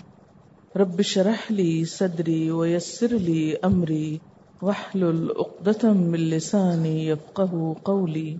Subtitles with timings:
[0.75, 4.17] رب شرح لي صدري ويسر لي أمري،
[4.61, 8.35] واحلل عقدة من لساني يفقه قولي.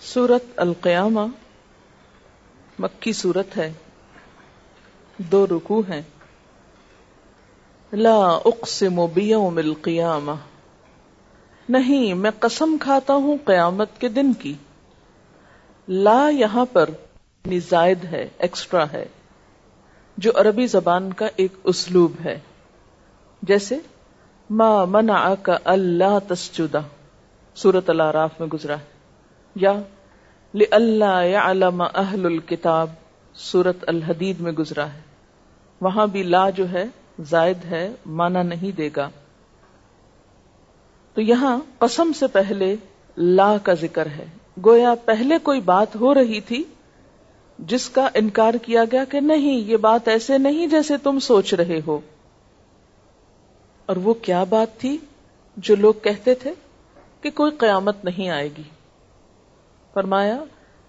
[0.00, 1.26] سورة القيامة
[2.78, 3.72] مکی صورت ہے،
[5.18, 6.02] دو رکوع ہیں۔
[7.96, 10.32] لا اقسم بیوم القیامہ۔
[11.68, 14.54] نہیں، میں قسم کھاتا ہوں قیامت کے دن کی۔
[15.88, 16.88] لا یہاں پر
[17.44, 19.06] یعنی زائد ہے ایکسٹرا ہے،
[20.16, 22.38] جو عربی زبان کا ایک اسلوب ہے۔
[23.42, 23.78] جیسے،
[24.50, 26.80] ما منع کا اللہ تسجدہ
[27.54, 28.84] سورت العراف میں گزرا ہے۔
[29.54, 29.72] یا
[30.70, 32.90] اللہ علم اہل الکتاب
[33.34, 35.00] سورت الحدید میں گزرا ہے۔
[35.80, 36.84] وہاں بھی لا جو ہے
[37.22, 39.10] زائد ہے، مانا نہیں دے گا۔
[41.14, 42.76] تو یہاں قسم سے پہلے
[43.16, 44.24] لا کا ذکر ہے۔
[44.66, 46.64] گویا پہلے کوئی بات ہو رہی تھی
[47.58, 51.80] جس کا انکار کیا گیا کہ نہیں، یہ بات ایسے نہیں جیسے تم سوچ رہے
[51.86, 51.98] ہو۔
[53.86, 54.98] اور وہ کیا بات تھی
[55.56, 56.52] جو لوگ کہتے تھے
[57.20, 58.62] کہ کوئی قیامت نہیں آئے گی۔
[59.94, 60.44] فرمایا،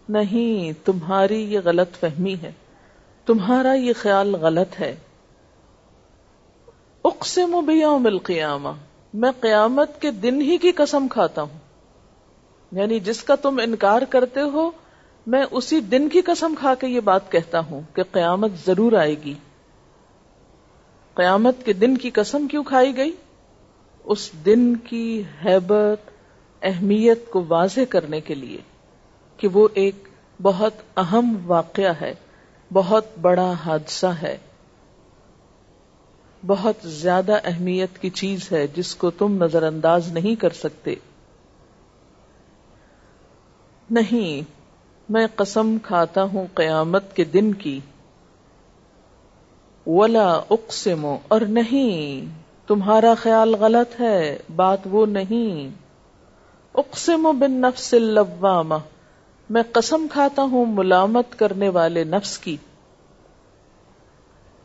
[0.10, 2.52] نہیں، تمہاری یہ غلط فہمی ہے۔
[3.26, 4.96] تمہارا یہ خیال غلط ہے۔
[7.06, 8.70] اقسم بیوم القیامہ،
[9.14, 11.60] میں قیامت کے دن ہی کی قسم کھاتا ہوں۔
[12.72, 14.72] یعنی جس کا تم انکار کرتے ہو،
[15.28, 19.16] میں اسی دن کی قسم کھا کے یہ بات کہتا ہوں کہ قیامت ضرور آئے
[19.26, 19.34] گی۔
[21.14, 23.12] قیامت کے دن کی قسم کیوں کھائی گئی؟
[24.04, 26.10] اس دن کی حیبت،
[26.62, 28.58] اہمیت کو واضح کرنے کے لیے
[29.38, 30.08] کہ وہ ایک
[30.42, 32.14] بہت اہم واقعہ ہے،
[32.74, 34.38] بہت بڑا حادثہ ہے۔
[36.48, 40.96] بہت زیادہ اہمیت کی چیز ہے جس کو تم نظر انداز نہیں کر سکتے۔
[43.90, 44.50] نہیں،
[45.10, 47.80] میں قسم کھاتا ہوں قیامت کے دن کی۔
[49.88, 52.26] ولا اقسم اور نہیں،
[52.68, 55.76] تمہارا خیال غلط ہے، بات وہ نہیں۔
[56.74, 58.76] اقسم بن نفس اللوامہ
[59.50, 62.58] میں قسم کھاتا ہوں ملامت کرنے والے نفس کی۔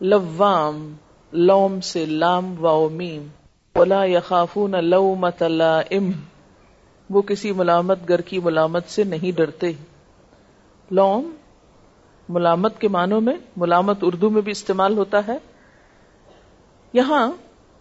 [0.00, 0.94] لوام
[1.32, 3.26] لوم سے لام و میم،
[3.74, 6.10] ولا یخافون لومت لائم۔
[7.10, 9.72] وہ کسی ملامت گر کی ملامت سے نہیں ڈرتے۔
[10.90, 11.30] لوم
[12.28, 15.38] ملامت کے معنوں میں ملامت اردو میں بھی استعمال ہوتا ہے۔
[16.92, 17.32] یہاں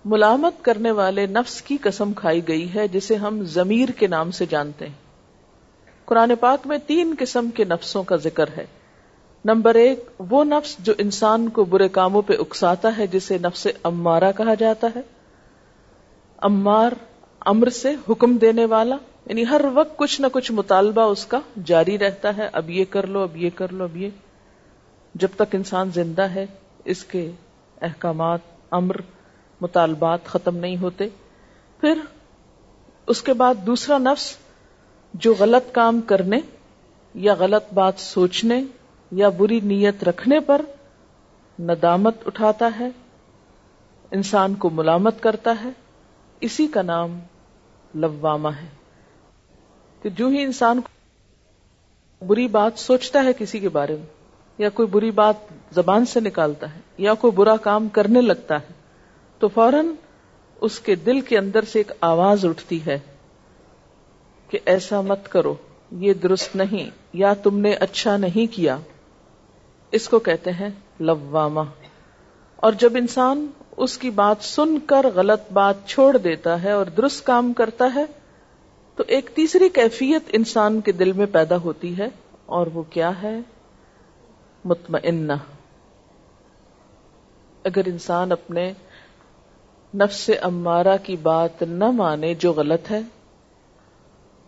[0.05, 4.45] ملامت کرنے والے نفس کی قسم کھائی گئی ہے، جسے ہم ضمیر کے نام سے
[4.45, 4.93] جانتے ہیں۔
[6.05, 8.65] قرآن پاک میں تین قسم کے نفسوں کا ذکر ہے۔
[9.45, 14.31] نمبر ایک، وہ نفس جو انسان کو برے کاموں پہ اکساتا ہے، جسے نفس امارا
[14.31, 15.01] کہا جاتا ہے۔
[16.37, 16.91] امار
[17.39, 21.97] امر سے حکم دینے والا یعنی ہر وقت کچھ نہ کچھ مطالبہ اس کا جاری
[21.97, 24.09] رہتا ہے، اب یہ کر لو، اب یہ کر لو، اب یہ۔
[25.15, 26.45] جب تک انسان زندہ ہے،
[26.85, 27.31] اس کے
[27.81, 28.39] احکامات،
[28.71, 28.95] امر،
[29.61, 31.09] مطالبات ختم نہیں ہوتے۔
[31.79, 31.97] پھر
[33.07, 34.35] اس کے بعد دوسرا نفس
[35.13, 36.39] جو غلط کام کرنے
[37.13, 38.63] یا غلط بات سوچنے
[39.11, 40.61] یا بری نیت رکھنے پر
[41.59, 42.89] ندامت اٹھاتا ہے،
[44.11, 45.69] انسان کو ملامت کرتا ہے،
[46.41, 47.19] اسی کا نام
[47.95, 48.67] لواما ہے۔
[50.01, 50.81] کہ جو ہی انسان
[52.27, 54.05] بری بات سوچتا ہے کسی کے بارے میں،
[54.57, 55.35] یا کوئی بری بات
[55.71, 58.73] زبان سے نکالتا ہے، یا کوئی برا کام کرنے لگتا ہے،
[59.39, 59.87] تو فوراً
[60.61, 62.99] اس کے دل کے اندر سے ایک آواز اٹھتی ہے
[64.49, 65.55] کہ ایسا مت کرو،
[65.91, 68.77] یہ درست نہیں، یا تم نے اچھا نہیں کیا۔
[69.91, 70.69] اس کو کہتے ہیں
[70.99, 71.63] لواما
[72.55, 77.25] اور جب انسان اس کی بات سن کر غلط بات چھوڑ دیتا ہے اور درست
[77.25, 78.05] کام کرتا ہے،
[78.95, 82.07] تو ایک تیسری کیفیت انسان کے دل میں پیدا ہوتی ہے،
[82.45, 83.39] اور وہ کیا ہے؟
[84.65, 85.33] مطمئنہ۔
[87.63, 88.73] اگر انسان اپنے
[89.93, 93.01] نفس امارہ کی بات نہ مانے جو غلط ہے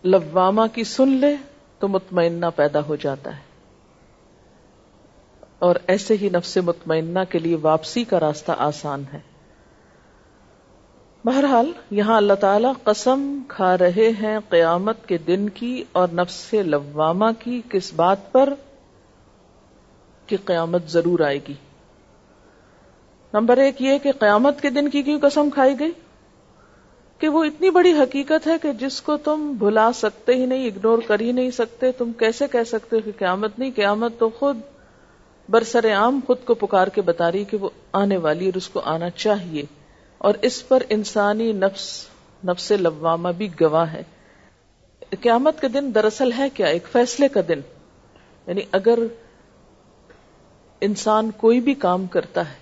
[0.04, 1.36] لواما کی سن لے
[1.78, 3.51] تو مطمئنہ پیدا ہو جاتا ہے۔
[5.62, 9.18] اور ایسے ہی نفس مطمئنہ کے لیے واپسی کا راستہ آسان ہے۔
[11.24, 17.32] بہرحال، یہاں اللہ تعالی قسم کھا رہے ہیں قیامت کے دن کی اور نفس لواما
[17.32, 18.54] کی کس بات پر
[20.26, 21.54] کہ قیامت ضرور آئے گی۔
[23.32, 25.92] نمبر ایک یہ کہ قیامت کے دن کی کیوں قسم کھائی گئی؟
[27.18, 30.98] کہ وہ اتنی بڑی حقیقت ہے کہ جس کو تم بھلا سکتے ہی نہیں، اگنور
[31.06, 34.58] کر ہی نہیں سکتے، تم کیسے کہہ سکتے ہو کہ قیامت نہیں، قیامت تو خود
[35.48, 38.80] برسر عام خود کو پکار کے بتا رہی کہ وہ آنے والی اور اس کو
[38.80, 39.62] آنا چاہیے
[40.18, 42.06] اور اس پر انسانی نفس
[42.46, 44.02] نفس لوامہ بھی گواہ ہے۔
[45.20, 47.60] قیامت کا دن دراصل ہے کیا؟ ایک فیصلے کا دن۔
[48.46, 48.98] یعنی اگر
[50.80, 52.54] انسان کوئی بھی کام کرتا ہے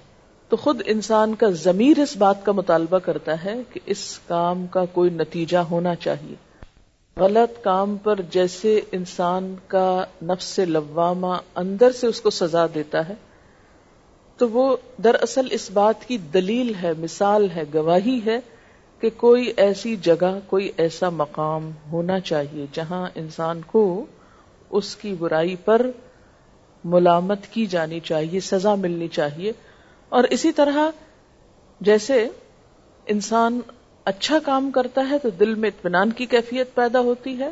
[0.48, 4.84] تو خود انسان کا ضمیر اس بات کا مطالبہ کرتا ہے کہ اس کام کا
[4.84, 6.49] کوئی نتیجہ ہونا چاہیے۔
[7.20, 13.14] غلط کام پر جیسے انسان کا نفس لوامہ اندر سے اس کو سزا دیتا ہے،
[14.36, 18.40] تو وہ دراصل اس بات کی دلیل ہے، مثال ہے، گواہی ہے
[19.00, 24.06] کہ کوئی ایسی جگہ، کوئی ایسا مقام ہونا چاہیے جہاں انسان کو
[24.70, 25.86] اس کی برائی پر
[26.84, 29.52] ملامت کی جانی چاہیے، سزا ملنی چاہیے۔
[30.08, 30.90] اور اسی طرح
[31.80, 32.28] جیسے
[33.06, 33.60] انسان
[34.04, 37.50] اچھا کام کرتا ہے تو دل میں اطمینان کی کیفیت پیدا ہوتی ہے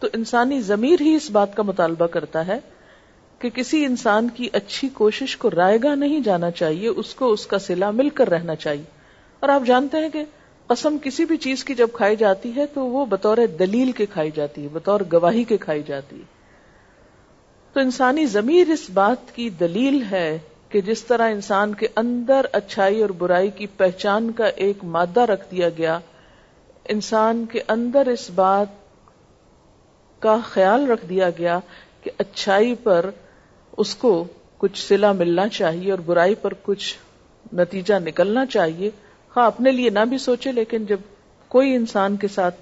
[0.00, 2.58] تو انسانی ضمیر ہی اس بات کا مطالبہ کرتا ہے
[3.38, 7.46] کہ کسی انسان کی اچھی کوشش کو رائے گا نہیں جانا چاہیے، اس کو اس
[7.46, 8.84] کا سلا مل کر رہنا چاہیے۔
[9.40, 10.24] اور آپ جانتے ہیں کہ
[10.66, 14.30] قسم کسی بھی چیز کی جب کھائی جاتی ہے تو وہ بطور دلیل کے کھائی
[14.34, 16.34] جاتی ہے، بطور گواہی کے کھائی جاتی ہے۔
[17.72, 20.38] تو انسانی ضمیر اس بات کی دلیل ہے
[20.74, 25.50] کہ جس طرح انسان کے اندر اچھائی اور برائی کی پہچان کا ایک مادہ رکھ
[25.50, 25.98] دیا گیا،
[26.88, 28.66] انسان کے اندر اس بات
[30.18, 31.60] کا خیال رکھ دیا گیا
[32.02, 33.10] کہ اچھائی پر
[33.76, 34.24] اس کو
[34.58, 36.94] کچھ سلا ملنا چاہیے اور برائی پر کچھ
[37.54, 38.90] نتیجہ نکلنا چاہیے۔
[39.36, 41.00] ہاں اپنے لیے نہ بھی سوچے، لیکن جب
[41.48, 42.54] کوئی انسان کے ساتھ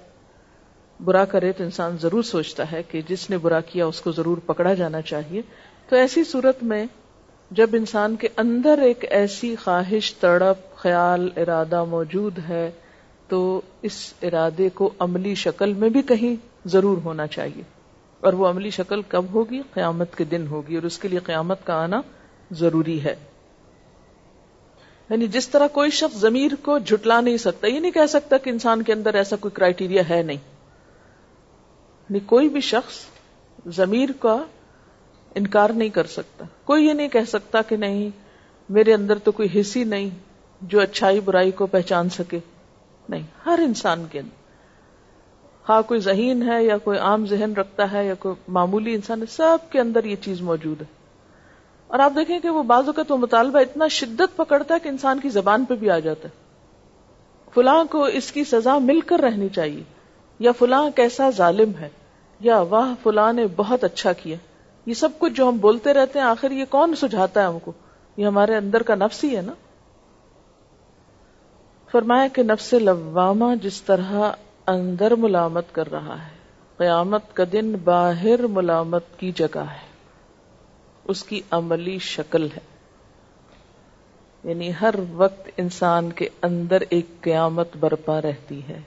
[1.01, 4.37] برا کرے تو انسان ضرور سوچتا ہے کہ جس نے برا کیا اس کو ضرور
[4.37, 5.41] پکڑا جانا چاہیے۔
[5.89, 6.85] تو ایسی صورت میں
[7.53, 12.71] جب انسان کے اندر ایک ایسی خواہش، تڑپ، خیال، ارادہ موجود ہے،
[13.27, 16.35] تو اس ارادے کو عملی شکل میں بھی کہیں
[16.65, 17.61] ضرور ہونا چاہیے۔
[18.19, 21.65] اور وہ عملی شکل کب ہوگی؟ قیامت کے دن ہوگی، اور اس کے لیے قیامت
[21.65, 22.01] کا آنا
[22.51, 23.15] ضروری ہے۔
[25.09, 28.49] یعنی جس طرح کوئی شخص ضمیر کو جھٹلا نہیں سکتا، یہ نہیں کہہ سکتا کہ
[28.49, 30.37] انسان کے اندر ایسا کوئی کرائٹیریا ہے نہیں۔
[32.09, 32.95] یعنی کوئی بھی شخص
[33.67, 34.43] ضمیر کا
[35.35, 38.09] انکار نہیں کر سکتا۔ کوئی یہ نہیں کہہ سکتا کہ نہیں،
[38.69, 40.09] میرے اندر تو کوئی حصی نہیں
[40.61, 42.39] جو اچھائی برائی کو پہچان سکے۔
[43.09, 44.43] نہیں، ہر انسان کے اندر۔
[45.69, 49.25] ہاں کوئی ذہین ہے یا کوئی عام ذہن رکھتا ہے یا کوئی معمولی انسان ہے،
[49.29, 50.87] سب کے اندر یہ چیز موجود ہے۔
[51.87, 55.19] اور آپ دیکھیں کہ وہ بعض اوقات وہ مطالبہ اتنا شدت پکڑتا ہے کہ انسان
[55.19, 56.43] کی زبان پہ بھی آ جاتا ہے۔
[57.53, 59.83] فلاں کو اس کی سزا مل کر رہنی چاہیے،
[60.39, 61.89] یا فلاں کیسا ظالم ہے،
[62.39, 64.37] یا واہ، فلاں نے بہت اچھا کیا۔
[64.85, 67.71] یہ سب کچھ جو ہم بولتے رہتے ہیں، آخر یہ کون سجھاتا ہے ہم کو؟
[68.17, 69.53] یہ ہمارے اندر کا نفس ہی ہے نا؟
[71.91, 74.31] فرمایا کہ نفس لوامہ جس طرح
[74.67, 76.31] اندر ملامت کر رہا ہے،
[76.77, 79.93] قیامت کا دن باہر ملامت کی جگہ ہے۔
[81.03, 82.59] اس کی عملی شکل ہے۔
[84.43, 88.79] یعنی ہر وقت انسان کے اندر ایک قیامت برپا رہتی ہے۔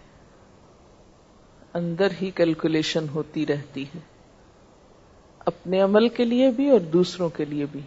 [1.75, 4.16] اندر ہی کیلکولیشن ہوتی رہتی ہے۔
[5.47, 7.81] اپنے عمل کے لیے بھی اور دوسروں کے لیے بھی۔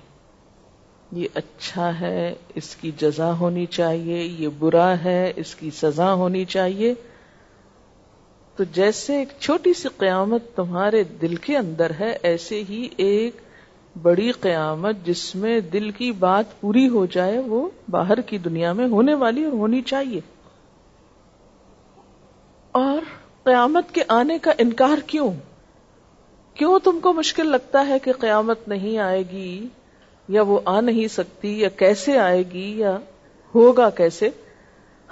[1.12, 6.46] یہ اچھا ہے، اس کی جزا ہونی چاہیے، یہ برا ہے، اس کی سزا ہونی
[6.46, 6.94] چاہیے۔
[8.56, 13.36] تو جیسے ایک چھوٹی سی قیامت تمہارے دل کے اندر ہے، ایسے ہی ایک
[14.02, 18.88] بڑی قیامت جس میں دل کی بات پوری ہو جائے، وہ باہر کی دنیا میں
[18.88, 20.22] ہونے والی اور ہونی چاہیے۔
[22.72, 23.02] اور
[23.44, 25.32] قیامت کے آنے کا انکار کیوں؟
[26.60, 29.68] کیوں تم کو مشکل لگتا ہے کہ قیامت نہیں آئے گی
[30.28, 32.98] یا وہ آ نہیں سکتی یا کیسے آئے گی یا
[33.56, 34.30] ہوگا کیسے؟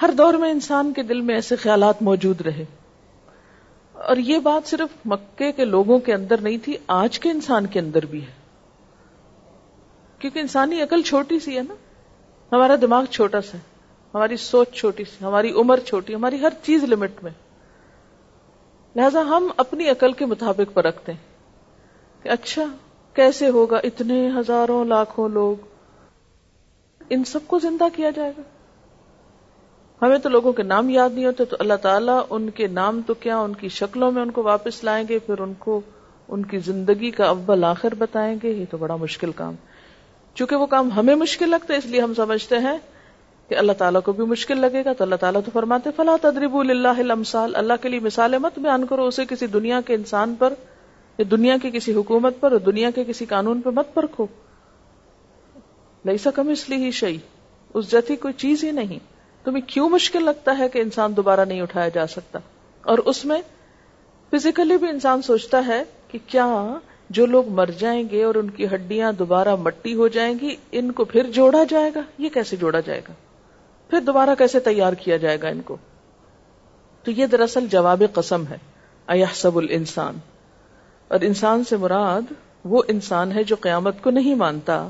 [0.02, 2.66] ہر دور میں انسان کے دل میں ایسے خیالات موجود رہے۔
[3.94, 7.80] اور یہ بات صرف مکے کے لوگوں کے اندر نہیں تھی، آج کے انسان کے
[7.80, 8.32] اندر بھی ہے۔
[10.20, 11.74] کیونکہ انسانی عقل چھوٹی سی ہے نا۔
[12.52, 13.64] ہمارا دماغ چھوٹا سا ہے،
[14.14, 17.32] ہماری سوچ چھوٹی سی، ہماری عمر چھوٹی، ہماری ہر چیز لمٹ میں۔
[18.96, 21.37] لہذا ہم اپنی عقل کے مطابق پر رکھتے ہیں۔
[22.28, 22.66] کہ اچھا
[23.14, 25.56] کیسے ہوگا؟ اتنے ہزاروں لاکھوں لوگ۔
[27.10, 28.42] ان سب کو زندہ کیا جائے گا؟
[30.02, 33.14] ہمیں تو لوگوں کے نام یاد نہیں ہوتے، تو اللہ تعالیٰ ان کے نام تو
[33.14, 35.82] کیا، ان کی شکلوں میں ان کو واپس لائیں گے، پھر ان کو
[36.28, 39.56] ان کی زندگی کا اول آخر بتائیں گے۔ یہ تو بڑا مشکل کام۔
[40.36, 42.78] چونکہ وہ کام ہمیں مشکل لگتا ہے، اس لیے ہم سمجھتے ہیں
[43.48, 46.56] کہ اللہ تعالیٰ کو بھی مشکل لگے گا۔ تو اللہ تعالیٰ تو فرماتے فلاں تدریب
[46.56, 50.54] اللہ اللہ کے لیے مثال مت بیان کرو، اسے کسی دنیا کے انسان پر
[51.18, 54.28] یا دنیا کی کسی حکومت پر اور دنیا کے کسی قانون پر مت پرکھو۔
[56.06, 57.18] لئی کم اس لیے ہی شہی
[57.74, 59.00] اس جتی کوئی چیز ہی نہیں۔
[59.44, 62.40] تمہیں کیوں مشکل لگتا ہے کہ انسان دوبارہ نہیں اٹھایا جا سکتا؟
[62.82, 63.42] اور اس میں
[64.32, 66.78] فزیکلی بھی انسان سوچتا ہے کہ کیا
[67.10, 70.92] جو لوگ مر جائیں گے اور ان کی ہڈیاں دوبارہ مٹی ہو جائیں گی، ان
[70.92, 73.14] کو پھر جوڑا جائے گا؟ یہ کیسے جوڑا جائے گا؟
[73.90, 75.78] پھر دوبارہ کیسے تیار کیا جائے گا ان کو؟
[77.04, 78.58] تو یہ دراصل جواب قسم ہے۔
[79.08, 80.14] ایحسب الانسان۔
[81.08, 82.34] اور انسان سے مراد
[82.64, 84.90] وہ انسان ہے جو قیامت کو نہیں مانتا۔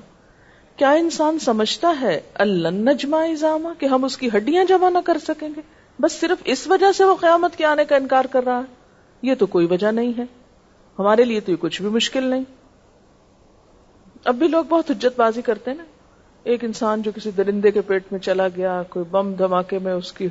[0.75, 3.25] کیا انسان سمجھتا ہے اللہ نجما
[3.79, 5.61] کہ ہم اس کی ہڈیاں جمع نہ کر سکیں گے؟
[5.99, 8.75] بس صرف اس وجہ سے وہ قیامت کے آنے کا انکار کر رہا ہے۔
[9.21, 10.23] یہ تو کوئی وجہ نہیں ہے۔
[10.99, 12.43] ہمارے لیے تو یہ کچھ بھی مشکل نہیں۔
[14.25, 15.83] اب بھی لوگ بہت حجت بازی کرتے ہیں نا۔
[16.43, 20.13] ایک انسان جو کسی درندے کے پیٹ میں چلا گیا، کوئی بم دھماکے میں اس
[20.13, 20.27] کی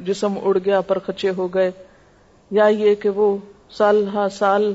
[0.00, 1.70] جسم اڑ گیا پر خچے ہو گئے،
[2.50, 3.36] یا یہ کہ وہ
[3.70, 4.74] سال ہاں سال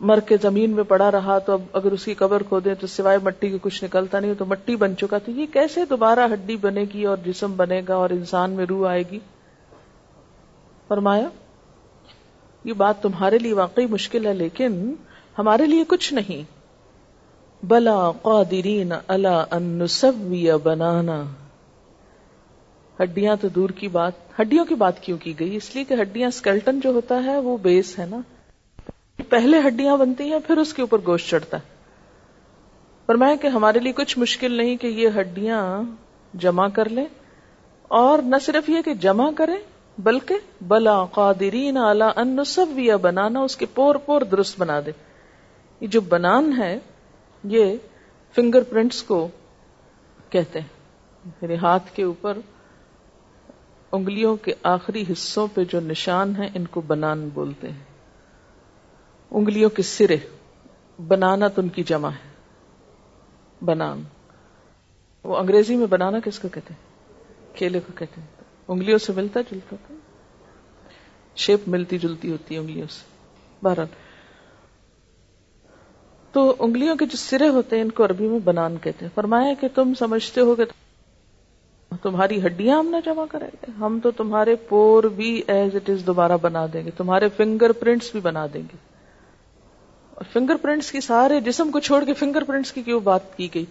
[0.00, 2.86] مر کے زمین میں پڑا رہا تو اب اگر اس کی قبر کھو دیں تو
[2.86, 6.56] سوائے مٹی کے کچھ نکلتا نہیں تو مٹی بن چکا تو یہ کیسے دوبارہ ہڈی
[6.56, 9.18] بنے گی اور جسم بنے گا اور انسان میں روح آئے گی؟
[10.88, 11.28] فرمایا،
[12.64, 14.94] یہ بات تمہارے لیے واقعی مشکل ہے لیکن
[15.38, 16.56] ہمارے لیے کچھ نہیں۔
[17.62, 21.24] بلا قادرین اللہ انسوی بنانا۔
[23.02, 26.28] ہڈیاں تو دور کی بات، ہڈیوں کی بات کیوں کی گئی؟ اس لیے کہ ہڈیاں
[26.28, 28.16] اسکلٹن جو ہوتا ہے وہ بیس ہے نا۔
[29.28, 31.62] پہلے ہڈیاں بنتی ہیں، پھر اس کے اوپر گوشت چڑھتا ہے۔
[33.06, 35.82] پر میں کہ ہمارے لیے کچھ مشکل نہیں کہ یہ ہڈیاں
[36.34, 37.04] جمع کر لیں۔
[37.82, 39.56] اور نہ صرف یہ کہ جمع کریں،
[39.98, 44.90] بلکہ بلا قادرین اعلی ان انسویا بنانا، اس کے پور پور درست بنا دے
[45.80, 46.78] یہ جو بنان ہے،
[47.44, 47.76] یہ
[48.34, 49.28] فنگر پرنٹس کو
[50.30, 52.38] کہتے ہیں۔ ہاتھ کے اوپر
[53.96, 57.84] انگلیوں کے آخری حصوں پہ جو نشان ہیں، ان کو بنان بولتے ہیں۔
[59.30, 60.16] انگلیوں کے سرے،
[61.08, 62.36] بنانا تو ان کی جمع ہے۔
[63.64, 64.02] بنان۔
[65.24, 67.04] وہ انگریزی میں بنانا کس کو کہتے ہیں؟
[67.56, 68.28] کیلے کو کہتے ہیں۔
[68.68, 69.94] انگلیوں سے ملتا جلتا تھا
[71.36, 73.04] شیپ ملتی جلتی ہوتی ہے انگلیوں سے۔
[73.62, 73.86] بہرحال۔
[76.32, 79.54] تو انگلیوں کے جو سرے ہوتے ہیں، ان کو عربی میں بنان کہتے ہیں۔ فرمایا
[79.60, 80.64] کہ تم سمجھتے ہو کہ
[82.06, 86.06] تمہاری ہڈیاں ہم نہ جمع کریں گے ہم تو تمہارے پور بھی ایز اٹ از
[86.06, 88.76] دوبارہ بنا دیں گے۔ تمہارے فنگر پرنٹس بھی بنا دیں گے۔
[90.14, 93.48] اور فنگر پرنٹس کی سارے جسم کو چھوڑ کے فنگر پرنٹس کی کیوں بات کی
[93.54, 93.64] گئی؟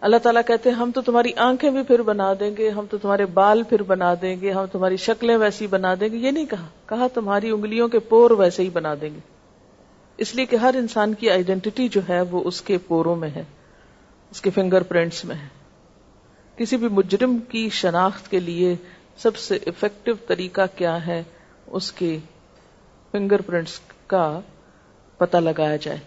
[0.00, 2.98] اللہ تعالیٰ کہتے ہیں، ہم تو تمہاری آنکھیں بھی پھر بنا دیں گے، ہم تو
[2.98, 6.46] تمہارے بال پھر بنا دیں گے، ہم تمہاری شکلیں ویسی بنا دیں گے۔ یہ نہیں
[6.46, 9.20] کہا۔ کہا، تمہاری انگلیوں کے پور ویسے ہی بنا دیں گے۔
[10.16, 13.44] اس لیے کہ ہر انسان کی آئیڈینٹی جو ہے وہ اس کے پوروں میں ہے،
[14.30, 15.59] اس کے فنگر پرنٹس میں ہے۔
[16.60, 18.76] کسی بھی مجرم کی شناخت کے لیے
[19.16, 21.22] سب سے افیکٹو طریقہ کیا ہے،
[21.66, 22.18] اس کے
[23.12, 24.40] فنگر پرنٹس کا
[25.16, 25.98] پتہ لگایا جائے۔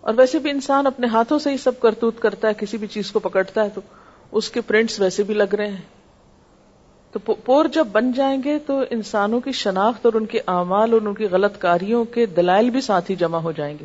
[0.00, 3.12] اور ویسے بھی انسان اپنے ہاتھوں سے ہی سب کرتوت کرتا ہے، کسی بھی چیز
[3.12, 3.80] کو پکڑتا ہے تو
[4.32, 5.82] اس کے پرنٹس ویسے بھی لگ رہے ہیں۔
[7.12, 11.00] تو پور جب بن جائیں گے تو انسانوں کی شناخت اور ان کے اعمال اور
[11.00, 13.84] ان کی غلط کاریوں کے دلائل بھی ساتھ ہی جمع ہو جائیں گے۔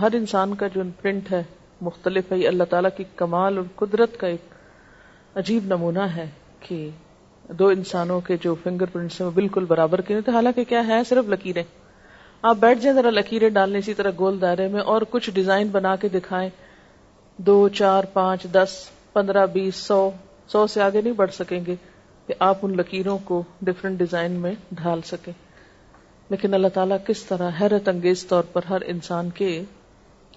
[0.00, 1.42] ہر انسان کا جو پرنٹ ہے
[1.84, 4.54] مختلف ہے۔ اللہ تعالیٰ کی کمال اور قدرت کا ایک
[5.34, 6.88] عجیب نمونہ ہے کہ
[7.48, 11.04] دو انسانوں کے جو فنگر پرنٹس ہیں وہ بالکل برابر کے نہیں حالانکہ کیا ہے؟
[11.04, 11.62] صرف لکیریں۔
[12.42, 15.96] آپ بیٹھ جائیں، ذرا لکیریں ڈالنے اسی طرح گول دائرے میں اور کچھ ڈیزائن بنا
[15.96, 16.50] کے دکھائیں۔
[17.36, 20.10] دو، چار، پانچ، دس، پندرہ، بیس، سو
[20.48, 21.74] سو سے آگے نہیں بڑھ سکیں گے
[22.26, 25.32] کہ آپ ان لکیروں کو ڈفرینٹ ڈیزائن میں ڈھال سکیں۔
[26.30, 29.64] لیکن اللہ تعالیٰ کس طرح حیرت انگیز طور پر ہر انسان کے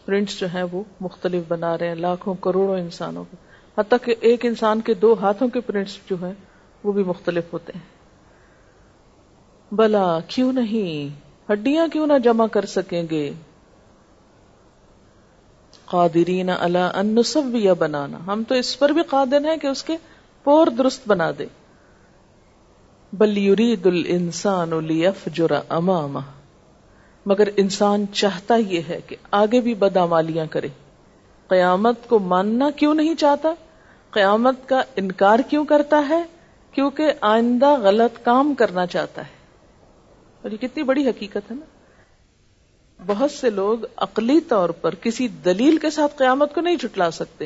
[0.07, 3.37] پرنٹس جو ہیں وہ مختلف بنا رہے ہیں، لاکھوں کروڑوں انسانوں کے
[3.77, 6.33] حتیٰ کہ ایک انسان کے دو ہاتھوں کے پرنٹس جو ہیں،
[6.83, 7.97] وہ بھی مختلف ہوتے ہیں۔
[9.71, 11.21] بلا، کیوں نہیں؟
[11.51, 13.31] ہڈیاں کیوں نہ جمع کر سکیں گے؟
[15.85, 19.97] قادرین اللہ انسویہ بنانا۔ ہم تو اس پر بھی قادر ہیں کہ اس کے
[20.43, 21.45] پور درست بنا دے۔
[23.13, 26.36] بل یرید الانسان لیفجر امامہ۔
[27.29, 30.67] مگر انسان چاہتا یہ ہے کہ آگے بھی بدامالیاں کرے۔
[31.47, 33.49] قیامت کو ماننا کیوں نہیں چاہتا؟
[34.11, 36.23] قیامت کا انکار کیوں کرتا ہے؟
[36.71, 39.31] کیونکہ آئندہ غلط کام کرنا چاہتا ہے۔
[40.41, 41.65] اور یہ کتنی بڑی حقیقت ہے نا۔
[43.05, 47.45] بہت سے لوگ عقلی طور پر کسی دلیل کے ساتھ قیامت کو نہیں جھٹلا سکتے۔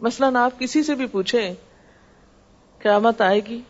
[0.00, 1.54] مثلا آپ کسی سے بھی پوچھیں،
[2.78, 3.60] قیامت آئے گی؟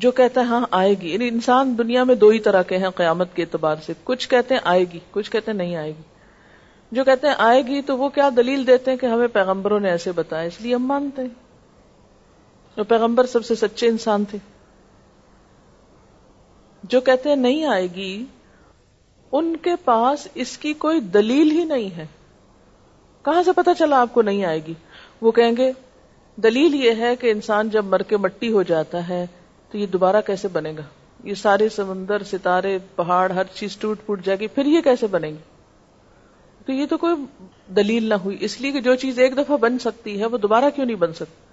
[0.00, 2.88] جو کہتا ہے ہاں آئے گی۔ یعنی انسان دنیا میں دو ہی طرح کے ہیں
[2.88, 6.02] قیامت کے اعتبار سے۔ کچھ کہتے ہیں آئے گی، کچھ کہتے ہیں نہیں آئے گی۔
[6.92, 9.90] جو کہتے ہیں آئے گی تو وہ کیا دلیل دیتے ہیں کہ ہمیں پیغمبروں نے
[9.90, 11.28] ایسے بتایا؟ اس لیے ہم مانتے ہیں۔
[12.84, 14.38] پیغمبر سب سے سچے انسان تھے۔
[16.82, 18.24] جو کہتے ہیں نہیں آئے گی،
[19.32, 22.06] ان کے پاس اس کی کوئی دلیل ہی نہیں ہے۔
[23.22, 24.74] کہاں سے پتا چلا آپ کو نہیں آئے گی؟
[25.20, 25.72] وہ کہیں گے،
[26.36, 29.26] دلیل یہ ہے کہ انسان جب مر کے مٹی ہو جاتا ہے
[29.70, 30.82] تو یہ دوبارہ کیسے بنے گا؟
[31.24, 35.28] یہ سارے سمندر، ستارے، پہاڑ، ہر چیز ٹوٹ پوٹ جائے گی، پھر یہ کیسے بنے
[35.28, 35.36] گی
[36.66, 37.14] تو یہ تو کوئی
[37.76, 40.64] دلیل نہ ہوئی۔ اس لیے کہ جو چیز ایک دفعہ بن سکتی ہے، وہ دوبارہ
[40.74, 41.44] کیوں نہیں بن سکتی؟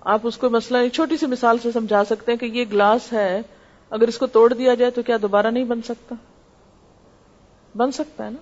[0.00, 3.12] آپ اس کو مسئلہ ایک چھوٹی سی مثال سے سمجھا سکتے ہیں کہ یہ گلاس
[3.12, 3.40] ہے،
[3.90, 6.14] اگر اس کو توڑ دیا جائے تو کیا دوبارہ نہیں بن سکتا؟
[7.76, 8.38] بن سکتا ہے نا؟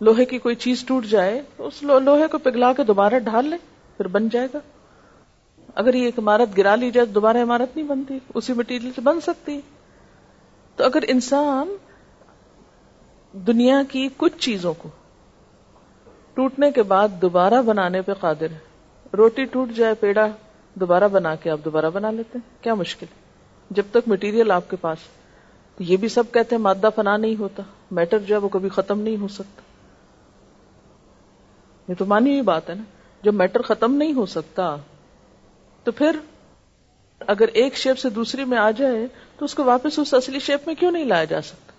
[0.00, 3.56] لوہے کی کوئی چیز ٹوٹ جائے تو اس لوہے کو پگھلا کے دوبارہ ڈھال لے
[3.96, 4.58] پھر بن جائے گا۔
[5.74, 9.00] اگر یہ ایک عمارت گرا لی جائے تو دوبارہ عمارت نہیں بنتی، اسی مٹیریل سے
[9.00, 9.60] بن سکتی۔
[10.76, 11.76] تو اگر انسان
[13.32, 14.88] دنیا کی کچھ چیزوں کو
[16.34, 18.58] ٹوٹنے کے بعد دوبارہ بنانے پہ قادر ہے،
[19.16, 20.26] روٹی ٹوٹ جائے، پیڑا
[20.74, 23.06] دوبارہ بنا کے آپ دوبارہ بنا لیتے ہیں، کیا مشکل؟
[23.70, 24.98] جب تک مٹیریل آپ کے پاس
[25.78, 29.00] یہ بھی سب کہتے ہیں مادہ فنا نہیں ہوتا، میٹر جو ہے وہ کبھی ختم
[29.00, 29.62] نہیں ہو سکتا۔
[31.88, 32.82] یہ تو مانی ہوئی بات ہے نا،
[33.22, 34.76] جب میٹر ختم نہیں ہو سکتا
[35.84, 36.16] تو پھر
[37.20, 39.06] اگر ایک شیپ سے دوسری میں آ جائے
[39.38, 41.72] تو اس کو واپس اس اصلی شیپ میں کیوں نہیں لایا جا سکتا؟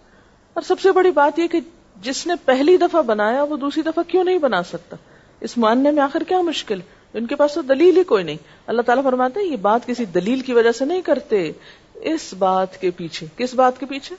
[0.53, 1.59] اور سب سے بڑی بات یہ کہ
[2.01, 4.97] جس نے پہلی دفعہ بنایا وہ دوسری دفعہ کیوں نہیں بنا سکتا؟
[5.39, 6.79] اس ماننے میں آخر کیا مشکل؟
[7.13, 10.05] ان کے پاس تو دلیل ہی کوئی نہیں۔ اللہ تعالیٰ فرماتے ہیں، یہ بات کسی
[10.05, 11.51] دلیل کی وجہ سے نہیں کرتے۔
[11.95, 14.15] اس بات کے پیچھے، کس بات کے پیچھے؟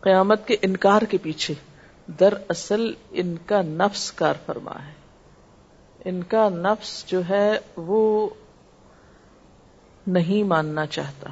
[0.00, 1.54] قیامت کے انکار کے پیچھے۔
[2.20, 4.92] در اصل ان کا نفس کار فرما ہے۔
[6.04, 8.28] ان کا نفس جو ہے وہ
[10.06, 11.30] نہیں ماننا چاہتا۔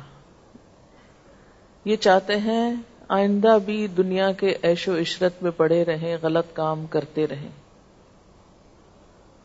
[1.85, 2.75] یہ چاہتے ہیں
[3.09, 7.49] آئندہ بھی دنیا کے ایش و عشرت میں پڑے رہیں، غلط کام کرتے رہیں۔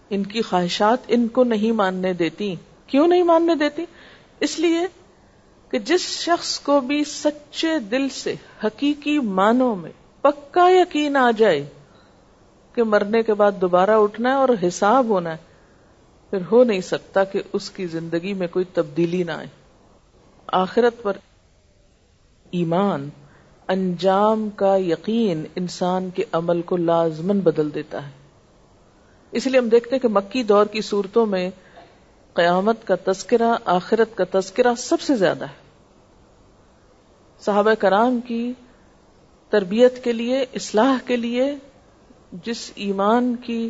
[0.10, 2.56] ان کی خواہشات ان کو نہیں ماننے دیتی۔
[2.88, 3.86] کیوں نہیں ماننے دیتی؟
[4.40, 4.80] اس لیے
[5.70, 11.66] کہ جس شخص کو بھی سچے دل سے، حقیقی معنوں میں پکا یقین آ جائے
[12.74, 15.53] کہ مرنے کے بعد دوبارہ اٹھنا ہے اور حساب ہونا ہے
[16.34, 19.48] پھر ہو نہیں سکتا کہ اس کی زندگی میں کوئی تبدیلی نہ آئے۔
[20.48, 21.18] آخرت پر
[22.52, 23.10] ایمان،
[23.68, 28.12] انجام کا یقین انسان کے عمل کو لازمن بدل دیتا ہے۔
[29.32, 31.50] اس لیے ہم دیکھتے ہیں کہ مکی دور کی صورتوں میں
[32.34, 35.82] قیامت کا تذکرہ، آخرت کا تذکرہ سب سے زیادہ ہے۔
[37.40, 38.54] صحابہ کرام کی
[39.50, 41.56] تربیت کے لیے، اصلاح کے لیے،
[42.46, 43.70] جس ایمان کی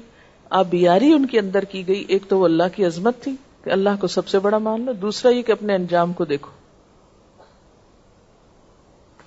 [0.54, 3.90] آبیاری ان کے اندر کی گئی، ایک تو وہ اللہ کی عظمت تھی کہ اللہ
[4.02, 6.52] کو سب سے بڑا مان لو، دوسرا یہ کہ اپنے انجام کو دیکھو۔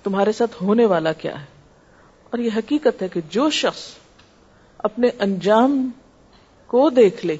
[0.03, 1.45] تمہارے ساتھ ہونے والا کیا ہے؟
[2.29, 3.81] اور یہ حقیقت ہے کہ جو شخص
[4.77, 5.89] اپنے انجام
[6.67, 7.37] کو دیکھ لے،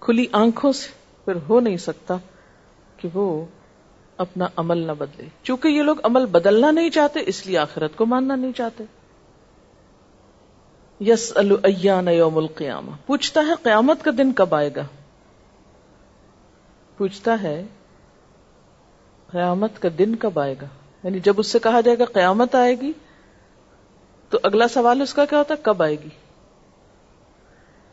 [0.00, 0.88] کھلی آنکھوں سے،
[1.24, 2.16] پھر ہو نہیں سکتا
[2.96, 3.44] کہ وہ
[4.16, 8.06] اپنا عمل نہ بدلے۔ چونکہ یہ لوگ عمل بدلنا نہیں چاہتے، اس لیے آخرت کو
[8.06, 8.84] ماننا نہیں چاہتے۔
[11.00, 14.82] یس الان یوم القیامہ۔ پوچھتا ہے قیامت کا دن کب آئے گا۔
[16.96, 17.66] پوچھتا ہے
[19.30, 20.66] قیامت کا دن کب آئے گا۔
[21.04, 22.92] یعنی جب اس سے کہا جائے گا قیامت آئے گی،
[24.30, 26.08] تو اگلا سوال اس کا کیا ہوتا ہے؟ کب آئے گی؟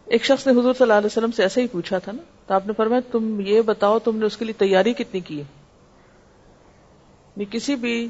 [0.06, 2.54] ایک شخص نے حضور صلی اللہ علیہ وسلم سے ایسے ہی پوچھا تھا نا، تو
[2.54, 5.44] آپ نے فرمایا، تم یہ بتاؤ، تم نے اس کے لیے تیاری کتنی کی ہے؟
[7.36, 8.08] یعنی کسی بھی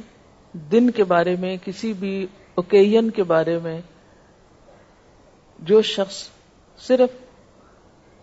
[0.53, 3.81] دن کے بارے میں، کسی بھی اوکیزن کے بارے میں
[5.59, 6.27] جو شخص
[6.79, 7.09] صرف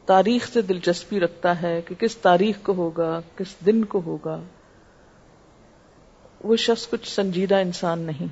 [0.07, 4.41] تاریخ سے دلچسپی رکھتا ہے کہ کس تاریخ کو ہوگا، کس دن کو ہوگا،
[6.45, 8.27] وہ شخص کچھ سنجیدہ انسان نہیں۔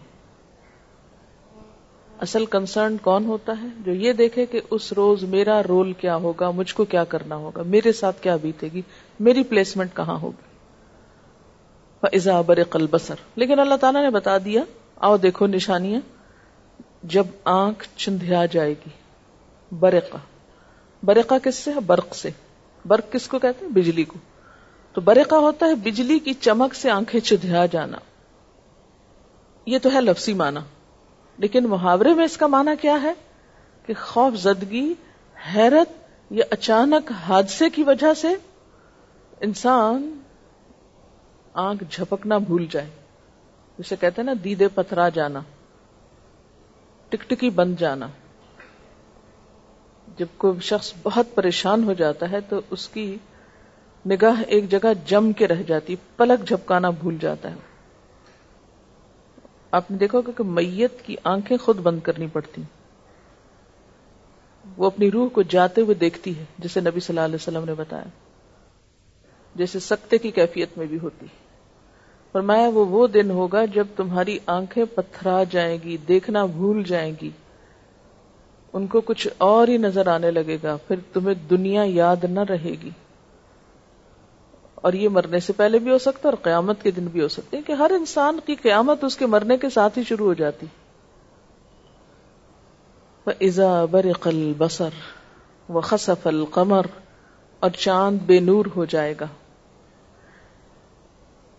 [2.21, 6.51] اصل کنسرن کون ہوتا ہے؟ جو یہ دیکھے کہ اس روز میرا رول کیا ہوگا،
[6.51, 8.83] مجھ کو کیا کرنا ہوگا، میرے ساتھ کیا بیتے گی
[9.21, 10.51] میری پلیسمنٹ کہاں ہوگی؟
[12.47, 14.63] بر بسر لیکن اللہ تعالیٰ نے بتا دیا،
[14.97, 16.01] آؤ دیکھو نشانیاں۔
[17.03, 18.89] جب آنکھ چندیا جائے گی۔
[19.73, 20.19] برقا
[21.03, 22.31] برقا کس سے؟ ہے برق سے۔
[22.85, 24.19] برق کس کو کہتے ہیں؟ بجلی کو۔
[24.93, 27.97] تو برقا ہوتا ہے بجلی کی چمک سے آنکھیں چدھیا جانا۔
[29.67, 30.61] یہ تو ہے لفظی معنی۔
[31.39, 33.13] لیکن محاورے میں اس کا معنی کیا ہے؟
[33.87, 34.95] کہ خوف زدگی،
[35.55, 35.89] حیرت
[36.31, 38.29] یا اچانک حادثے کی وجہ سے
[39.41, 40.21] انسان
[41.53, 42.91] آنکھ جھپکنا بھول جائے۔
[43.79, 45.41] جسے کہتے ہیں نا، دیدے پتھرا جانا۔
[47.11, 48.07] ٹکٹکی بند جانا۔
[50.19, 53.17] جب کوئی شخص بہت پریشان ہو جاتا ہے تو اس کی
[54.07, 57.55] نگاہ ایک جگہ جم کے رہ جاتی، پلک جھپکانا بھول جاتا ہے۔
[59.71, 62.63] آپ نے دیکھا کہ میت کی آنکھیں خود بند کرنی پڑتی۔
[64.77, 67.75] وہ اپنی روح کو جاتے ہوئے دیکھتی ہے، جسے نبی صلی اللہ علیہ وسلم نے
[67.75, 68.05] بتایا۔
[69.55, 71.50] جیسے سکتے کی کیفیت میں بھی ہوتی۔ ہے
[72.33, 77.31] فرمایا، وہ وہ دن ہوگا جب تمہاری آنکھیں پتھرا جائیں گی، دیکھنا بھول جائیں گی۔
[78.73, 82.75] ان کو کچھ اور ہی نظر آنے لگے گا، پھر تمہیں دنیا یاد نہ رہے
[82.83, 82.91] گی۔
[84.75, 87.29] اور یہ مرنے سے پہلے بھی ہو سکتا ہے اور قیامت کے دن بھی ہو
[87.29, 90.67] سکتے کہ ہر انسان کی قیامت اس کے مرنے کے ساتھ ہی شروع ہو جاتی۔
[93.41, 94.89] ازا برق البصر
[95.69, 96.29] و خصف
[97.61, 99.27] اور چاند بے نور ہو جائے گا۔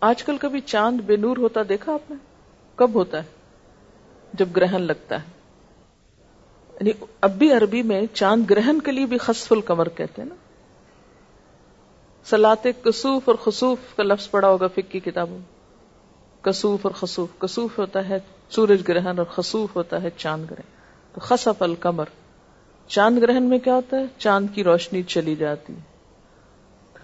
[0.01, 2.17] آج کل کبھی چاند بے نور ہوتا دیکھا آپ نے؟
[2.75, 3.23] کب ہوتا ہے؟
[4.33, 5.27] جب گرہن لگتا ہے۔
[6.73, 10.35] یعنی اب بھی عربی میں چاند گرہن کے لیے بھی خصف القمر کہتے ہیں نا۔
[12.25, 15.39] سلاط کسوف اور خصوف کا لفظ پڑا ہوگا فک کی کتابوں
[16.41, 18.17] کسوف اور خصوف کسوف ہوتا ہے
[18.49, 20.71] سورج گرہن اور خصوف ہوتا ہے چاند گرہن۔
[21.13, 22.05] تو خصف القمر۔
[22.87, 25.73] چاند گرہن میں کیا ہوتا ہے؟ چاند کی روشنی چلی جاتی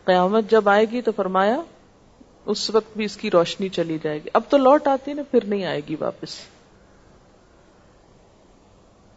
[0.04, 1.62] قیامت جب آئے گی تو فرمایا
[2.48, 5.22] اس وقت بھی اس کی روشنی چلی جائے گی۔ اب تو لوٹ آتی ہے نا،
[5.32, 6.30] پھر نہیں آئے گی واپس۔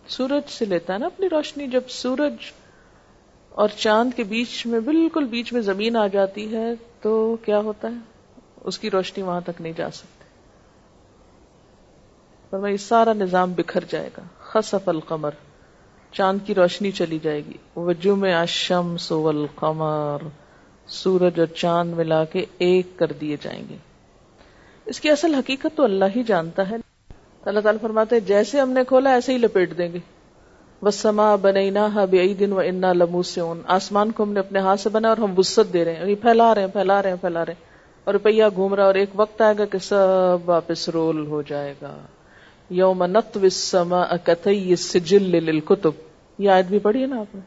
[0.09, 2.33] سورج سے لیتا ہے نا اپنی روشنی، جب سورج
[3.49, 7.89] اور چاند کے بیچ میں، بالکل بیچ میں زمین آ جاتی ہے تو کیا ہوتا
[7.89, 7.95] ہے؟
[8.65, 10.25] اس کی روشنی وہاں تک نہیں جا سکتی۔
[12.51, 15.31] پر میں سارا نظام بکھر جائے گا۔ خصف القمر،
[16.13, 20.29] چاند کی روشنی چلی جائے گی۔ وجو میں اشم سول قمر
[20.91, 23.77] سورج اور چاند ملا کے ایک کر دیے جائیں گے۔
[24.87, 26.77] اس کی اصل حقیقت تو اللہ ہی جانتا ہے۔
[27.45, 29.99] اللہ تعالیٰ فرماتے ہیں، جیسے ہم نے کھولا، ایسے ہی لپیٹ دیں گے۔
[30.83, 34.81] بس سما بنینا بے دن و انا لمو سے آسمان کو ہم نے اپنے ہاتھ
[34.81, 37.17] سے بنا اور ہم وسط دے رہے ہیں۔ یعنی پھیلا رہے ہیں، پھیلا رہے ہیں،
[37.21, 37.65] پھیلا رہے ہیں۔
[38.05, 41.75] اور روپیہ گھوم رہا اور ایک وقت آئے گا کہ سب واپس رول ہو جائے
[41.83, 41.97] گا۔
[42.71, 45.91] یوم نت وسما کتئی سجل للکتب
[46.39, 47.41] یہ آیت بھی پڑھی ہے نا آپ نے؟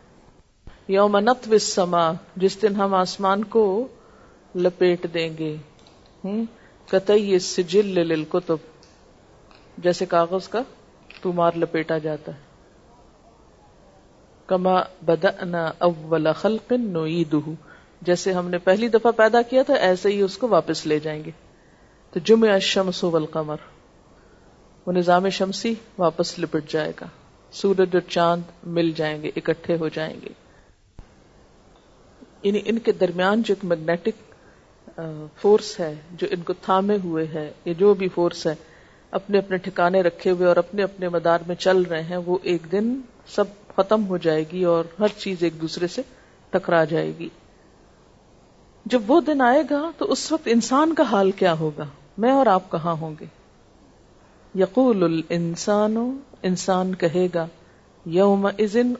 [0.88, 3.88] یوم نت وسما جس دن ہم آسمان کو
[4.56, 5.56] لپیٹ دیں گے۔
[6.91, 8.58] کتئی سجل للکتب۔
[9.78, 10.62] جیسے کاغذ کا
[11.22, 12.39] تمار لپیٹا جاتا ہے۔
[14.46, 17.50] کما بدأنا اول خلق نعیدہ۔
[18.02, 21.24] جیسے ہم نے پہلی دفعہ پیدا کیا تھا، ایسے ہی اس کو واپس لے جائیں
[21.24, 21.32] گے۔
[22.12, 23.56] تو جمع الشمس والقمر۔
[24.86, 27.06] وہ نظام شمسی واپس لپٹ جائے گا۔
[27.52, 30.42] سورج اور چاند مل جائیں گے، اکٹھے ہو جائیں گے۔
[32.43, 34.34] یعنی ان کے درمیان جو ایک میگنیٹک
[35.41, 38.56] فورس ہے، جو ان کو تھامے ہوئے ہے، یا جو بھی فورس ہے،
[39.12, 42.71] اپنے اپنے ٹھکانے رکھے ہوئے اور اپنے اپنے مدار میں چل رہے ہیں، وہ ایک
[42.71, 43.43] دن سب
[43.75, 46.01] ختم ہو جائے گی اور ہر چیز ایک دوسرے سے
[46.49, 47.29] ٹکرا جائے گی۔
[48.86, 51.86] جب وہ دن آئے گا تو اس وقت انسان کا حال کیا ہوگا؟
[52.17, 53.25] میں اور آپ کہاں ہوں گے؟
[54.56, 57.47] یقول الانسان، انسان کہے گا
[58.06, 58.47] یوم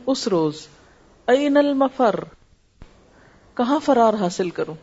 [0.06, 0.66] اس روز
[1.28, 2.14] این المفر؟
[3.54, 4.74] کہاں فرار حاصل کروں؟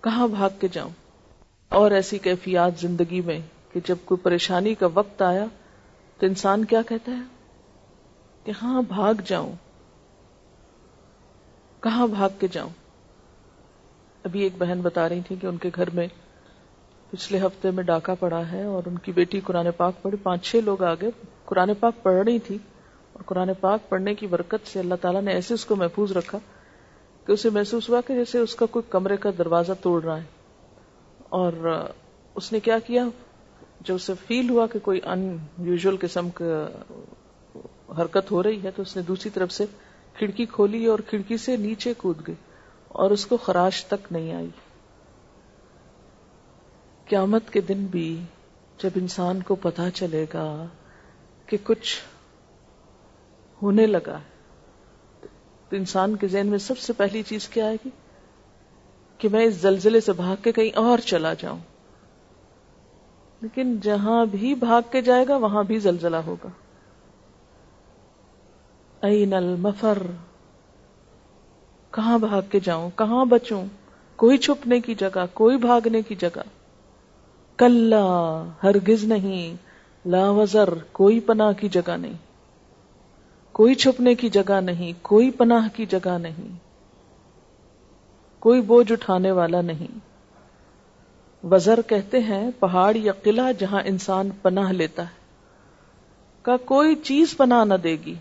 [0.00, 0.90] کہاں بھاگ کے جاؤں؟
[1.68, 3.38] اور ایسی کیفیات زندگی میں
[3.72, 5.44] کہ جب کوئی پریشانی کا وقت آیا
[6.18, 7.22] تو انسان کیا کہتا ہے؟
[8.44, 9.52] کہ ہاں بھاگ جاؤں۔
[11.80, 12.70] کہاں بھاگ کے جاؤں؟
[14.24, 16.06] ابھی ایک بہن بتا رہی تھی کہ ان کے گھر میں
[17.10, 20.56] پچھلے ہفتے میں ڈاکہ پڑا ہے اور ان کی بیٹی قرآن پاک پڑھی۔ پانچ چھ
[20.64, 21.10] لوگ آگے
[21.44, 22.58] قرآن پاک پڑھ رہی تھی
[23.12, 26.38] اور قرآن پاک پڑھنے کی برکت سے اللہ تعالیٰ نے ایسے اس کو محفوظ رکھا
[27.26, 30.24] کہ اسے محسوس ہوا کہ جیسے اس کا کوئی کمرے کا دروازہ توڑ رہا ہے۔
[31.28, 31.82] اور
[32.34, 33.04] اس نے کیا کیا؟
[33.80, 36.68] جب اسے فیل ہوا کہ کوئی ان یوزل قسم کا
[37.98, 39.64] حرکت ہو رہی ہے، تو اس نے دوسری طرف سے
[40.14, 42.34] کھڑکی کھولی اور کھڑکی سے نیچے کود گئی
[42.88, 44.48] اور اس کو خراش تک نہیں آئی۔
[47.04, 48.22] قیامت کے دن بھی
[48.82, 50.66] جب انسان کو پتا چلے گا
[51.46, 52.00] کہ کچھ
[53.62, 54.33] ہونے لگا ہے
[55.74, 57.90] انسان کے ذہن میں سب سے پہلی چیز کیا آئے گی؟
[59.18, 61.58] کہ میں اس زلزلے سے بھاگ کے کہیں اور چلا جاؤں۔
[63.40, 66.48] لیکن جہاں بھی بھاگ کے جائے گا، وہاں بھی زلزلہ ہوگا۔
[69.00, 69.98] این المفر؟
[71.90, 73.64] کہاں بھاگ کے جاؤں؟ کہاں بچوں؟
[74.16, 76.42] کوئی چھپنے کی جگہ، کوئی بھاگنے کی جگہ۔
[77.56, 77.94] کل
[78.62, 79.56] ہرگز نہیں۔
[80.08, 82.23] لا وزر، کوئی پناہ کی جگہ نہیں۔
[83.54, 86.54] کوئی چھپنے کی جگہ نہیں، کوئی پناہ کی جگہ نہیں،
[88.38, 89.98] کوئی بوجھ اٹھانے والا نہیں۔
[91.46, 95.14] وزر کہتے ہیں، پہاڑ یا قلعہ جہاں انسان پناہ لیتا ہے،
[96.42, 98.14] کا کوئی چیز پناہ نہ دے گی۔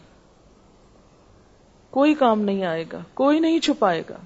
[1.90, 4.18] کوئی کام نہیں آئے گا، کوئی نہیں چھپائے گا،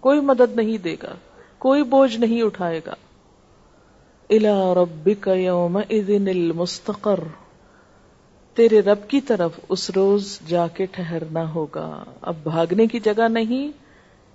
[0.00, 1.14] کوئی مدد نہیں دے گا،
[1.58, 2.94] کوئی بوجھ نہیں اٹھائے گا۔
[4.30, 7.20] الا ربک یوم اذن المستقر۔
[8.60, 13.72] تیرے رب کی طرف اس روز جا کے ٹھہرنا ہوگا۔ اب بھاگنے کی جگہ نہیں،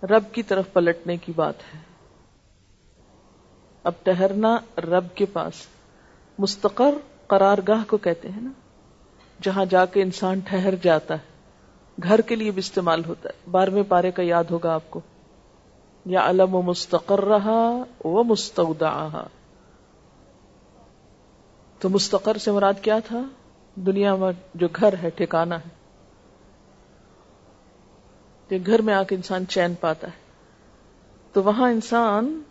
[0.06, 1.80] رب کی طرف پلٹنے کی بات ہے۔
[3.84, 5.54] اب ٹہرنا رب کے پاس،
[6.40, 6.94] مستقر
[7.28, 8.52] قرار گاہ کو کہتے ہیں نا،
[9.42, 11.42] جہاں جا کے انسان ٹھہر جاتا ہے۔
[12.04, 15.00] گھر کے لیے بھی استعمال ہوتا ہے۔ بارہویں پارے کا یاد ہوگا آپ کو۔
[16.06, 18.84] یا علم و مستقر رہا وہ مستعود
[21.80, 23.22] تو مستقر سے مراد کیا تھا؟
[23.76, 25.70] دنیا میں جو گھر ہے ٹھکانا ہے۔
[28.48, 30.26] کہ گھر میں آ کے انسان چین پاتا ہے۔
[31.34, 32.42] تو وہاں انسان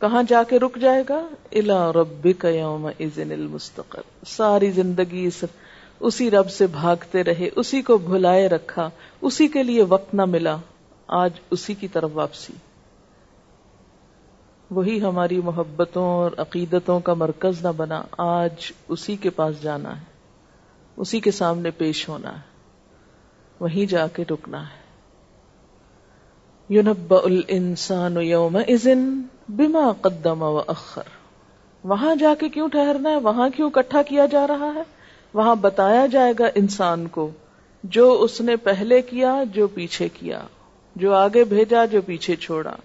[0.00, 5.30] کہاں جا کے رک جائے گا؟ الا رب یوم ازن المستقر۔ ساری زندگی
[6.00, 10.56] اسی رب سے بھاگتے رہے، اسی کو بھلائے رکھا، اسی کے لیے وقت نہ ملا۔
[11.06, 12.52] آج اسی کی طرف واپسی۔
[14.70, 20.11] وہی ہماری محبتوں اور عقیدتوں کا مرکز نہ بنا، آج اسی کے پاس جانا ہے۔
[20.96, 22.42] اسی کے سامنے پیش ہونا ہے۔
[23.60, 24.82] وہیں جا کے رکنا ہے۔
[26.68, 31.02] یونب الانسان یوم ازن بما قدم و اخر
[31.84, 34.82] وہاں جا کے کیوں ٹھہرنا ہے؟ وہاں کیوں اکٹھا کیا جا رہا ہے؟
[35.34, 37.30] وہاں بتایا جائے گا انسان کو
[37.84, 40.42] جو اس نے پہلے کیا، جو پیچھے کیا،
[40.96, 42.76] جو آگے بھیجا، جو پیچھے چھوڑا۔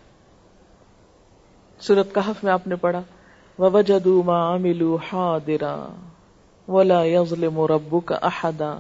[1.80, 3.02] سورت کہف میں آپ نے پڑھا۔
[3.60, 5.38] وجدو ما ملو ہا
[6.68, 8.80] ولا یظلم ربک احدا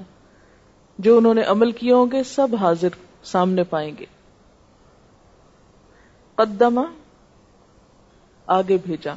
[0.97, 2.87] جو انہوں نے عمل کیے ہوں گے، سب حاضر
[3.23, 4.05] سامنے پائیں گے۔
[6.35, 6.81] قدمہ،
[8.47, 9.13] آگے بھیجا۔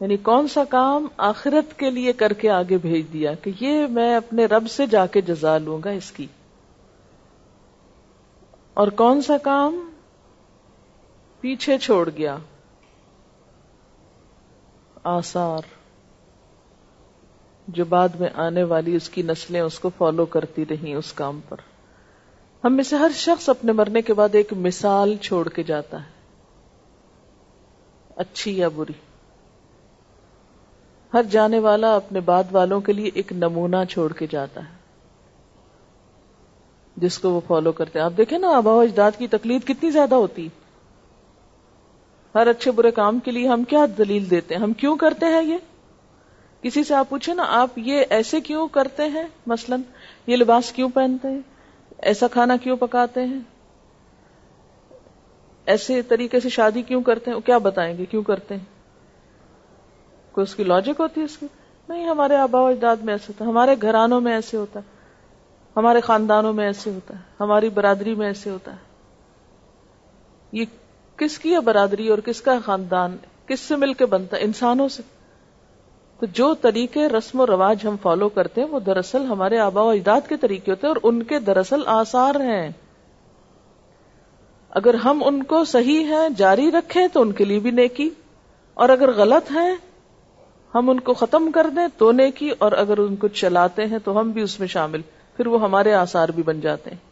[0.00, 4.16] یعنی کون سا کام آخرت کے لیے کر کے آگے بھیج دیا کہ یہ میں
[4.16, 6.26] اپنے رب سے جا کے جزا لوں گا اس کی۔
[8.74, 9.90] اور کون سا کام
[11.40, 12.36] پیچھے چھوڑ گیا؟
[15.04, 15.81] آثار۔
[17.68, 21.40] جو بعد میں آنے والی اس کی نسلیں اس کو فالو کرتی رہی اس کام
[21.48, 21.56] پر۔
[22.64, 26.10] ہم میں سے ہر شخص اپنے مرنے کے بعد ایک مثال چھوڑ کے جاتا ہے۔
[28.16, 28.92] اچھی یا بری۔
[31.14, 34.74] ہر جانے والا اپنے بعد والوں کے لیے ایک نمونہ چھوڑ کے جاتا ہے۔
[36.96, 40.14] جس کو وہ فالو کرتے ہیں۔ آپ دیکھیں نا، آبا اجداد کی تکلیف کتنی زیادہ
[40.14, 40.48] ہوتی۔
[42.34, 45.42] ہر اچھے برے کام کے لیے ہم کیا دلیل دیتے ہیں؟ ہم کیوں کرتے ہیں
[45.42, 45.56] یہ؟
[46.62, 49.76] کسی سے آپ پوچھیں نا، آپ یہ ایسے کیوں کرتے ہیں؟ مثلا،
[50.26, 51.40] یہ لباس کیوں پہنتے ہیں؟
[51.98, 53.40] ایسا کھانا کیوں پکاتے ہیں؟
[55.66, 58.64] ایسے طریقے سے شادی کیوں کرتے ہیں؟ وہ کیا بتائیں گے؟ کیوں کرتے ہیں؟
[60.32, 61.46] کوئی اس کی لاجک ہوتی ہے اس کی؟
[61.88, 64.84] نہیں، ہمارے آبا و اجداد میں ایسے ہوتا ہے، ہمارے گھرانوں میں ایسے ہوتا ہے،
[65.76, 68.76] ہمارے خاندانوں میں ایسے ہوتا ہے، ہماری برادری میں ایسے ہوتا ہے۔
[70.52, 70.64] یہ
[71.16, 74.88] کس کی ہے برادری اور کس کا خاندان؟ کس سے مل کے بنتا ہے؟ انسانوں
[74.88, 75.02] سے۔
[76.22, 79.88] تو جو طریقے رسم و رواج ہم فالو کرتے ہیں، وہ دراصل ہمارے آبا و
[79.88, 82.70] اجداد کے طریقے ہوتے ہیں اور ان کے دراصل آثار ہیں۔
[84.70, 88.08] اگر ہم ان کو صحیح ہے جاری رکھیں تو ان کے لیے بھی نیکی،
[88.74, 89.68] اور اگر غلط ہے
[90.74, 94.20] ہم ان کو ختم کر دیں تو نیکی، اور اگر ان کو چلاتے ہیں تو
[94.20, 95.02] ہم بھی اس میں شامل،
[95.36, 97.11] پھر وہ ہمارے آثار بھی بن جاتے ہیں۔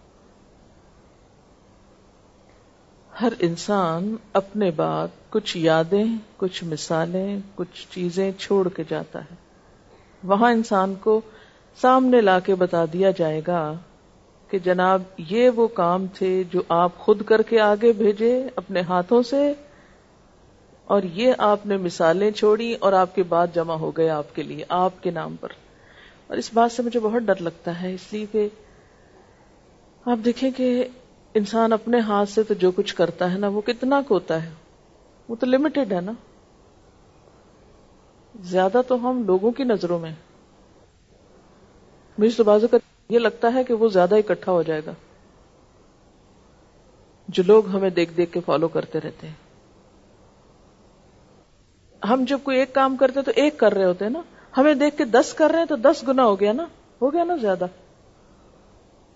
[3.23, 6.05] ہر انسان اپنے بعد کچھ یادیں،
[6.37, 9.35] کچھ مثالیں، کچھ چیزیں چھوڑ کے جاتا ہے۔
[10.25, 11.21] وہاں انسان کو
[11.81, 13.75] سامنے لا کے بتا دیا جائے گا
[14.49, 19.23] کہ جناب یہ وہ کام تھے جو آپ خود کر کے آگے بھیجے اپنے ہاتھوں
[19.23, 19.53] سے
[20.85, 24.43] اور یہ آپ نے مثالیں چھوڑی اور آپ کے بعد جمع ہو گئے آپ کے
[24.43, 25.49] لیے، آپ کے نام پر۔
[26.27, 28.49] اور اس بات سے مجھے بہت ڈر لگتا ہے، اس لیے کہ
[30.07, 30.89] آپ دیکھیں کہ
[31.35, 34.51] انسان اپنے ہاتھ سے تو جو کچھ کرتا ہے نا، وہ کتنا ہوتا ہے؟
[35.29, 36.13] وہ تو لمیٹڈ ہے نا۔
[38.41, 40.13] زیادہ تو ہم لوگوں کی نظروں میں۔
[42.19, 42.77] مجھے تو بازو کا
[43.09, 44.93] یہ لگتا ہے کہ وہ زیادہ اکٹھا ہو جائے گا۔
[47.29, 49.35] جو لوگ ہمیں دیکھ دیکھ کے فالو کرتے رہتے ہیں۔
[52.05, 54.23] ہم جب کوئی ایک کام کرتے تو ایک کر رہے ہوتے ہیں نا۔
[54.57, 56.67] ہمیں دیکھ کے دس کر رہے ہیں تو دس گنا ہو گیا نا۔
[57.03, 57.67] ہو گیا نا زیادہ۔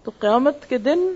[0.03, 1.15] تو قیامت کے دن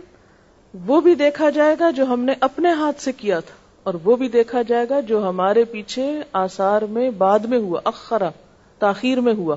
[0.74, 4.16] وہ بھی دیکھا جائے گا جو ہم نے اپنے ہاتھ سے کیا تھا اور وہ
[4.16, 8.30] بھی دیکھا جائے گا جو ہمارے پیچھے آثار میں بعد میں ہوا، اخرا،
[8.78, 9.56] تاخیر میں ہوا۔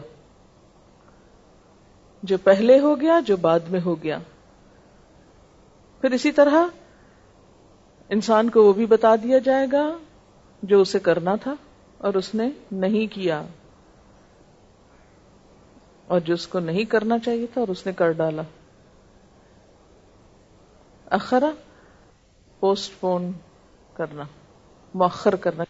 [2.23, 4.17] جو پہلے ہو گیا، جو بعد میں ہو گیا۔
[6.01, 6.65] پھر اسی طرح
[8.09, 9.97] انسان کو وہ بھی بتا دیا جائے گا
[10.63, 11.53] جو اسے کرنا تھا
[11.97, 13.43] اور اس نے نہیں کیا۔
[16.07, 18.41] اور جو اس کو نہیں کرنا چاہیے تھا اور اس نے کر ڈالا۔
[21.11, 21.51] اخرا
[22.59, 23.31] پوسٹ پون
[23.93, 24.23] کرنا،
[24.93, 25.63] مؤخر کرنا۔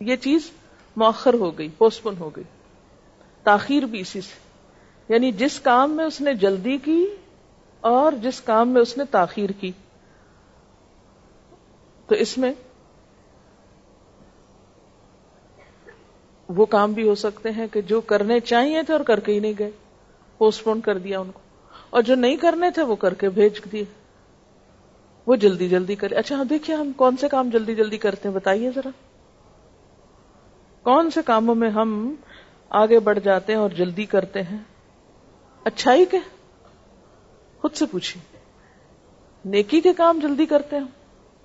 [0.00, 0.50] یہ چیز
[0.96, 2.44] مؤخر ہو گئی، پوسٹ پون ہو گئی۔
[3.42, 4.34] تاخیر بھی اسی سے۔
[5.08, 7.06] یعنی جس کام میں اس نے جلدی کی
[7.80, 9.72] اور جس کام میں اس نے تاخیر کی۔
[12.06, 12.52] تو اس میں
[16.48, 19.38] وہ کام بھی ہو سکتے ہیں کہ جو کرنے چاہیے تھے اور کر کے ہی
[19.38, 19.70] نہیں گئے۔
[20.38, 21.40] پوسٹ پون کر دیا ان کو۔
[21.90, 24.03] اور جو نہیں کرنے تھے وہ کر کے بھیج دیے۔
[25.26, 28.36] وہ جلدی جلدی کرے۔ اچھا ہاں دیکھیے، ہم کون سے کام جلدی جلدی کرتے ہیں؟
[28.36, 28.88] بتائیے ذرا۔
[30.82, 32.14] کون سے کاموں میں ہم
[32.68, 34.58] آگے بڑھ جاتے ہیں اور جلدی کرتے ہیں؟
[35.64, 36.18] اچھائی کے؟
[37.58, 38.36] خود سے پوچھیے۔
[39.44, 40.84] نیکی کے کام جلدی کرتے ہیں؟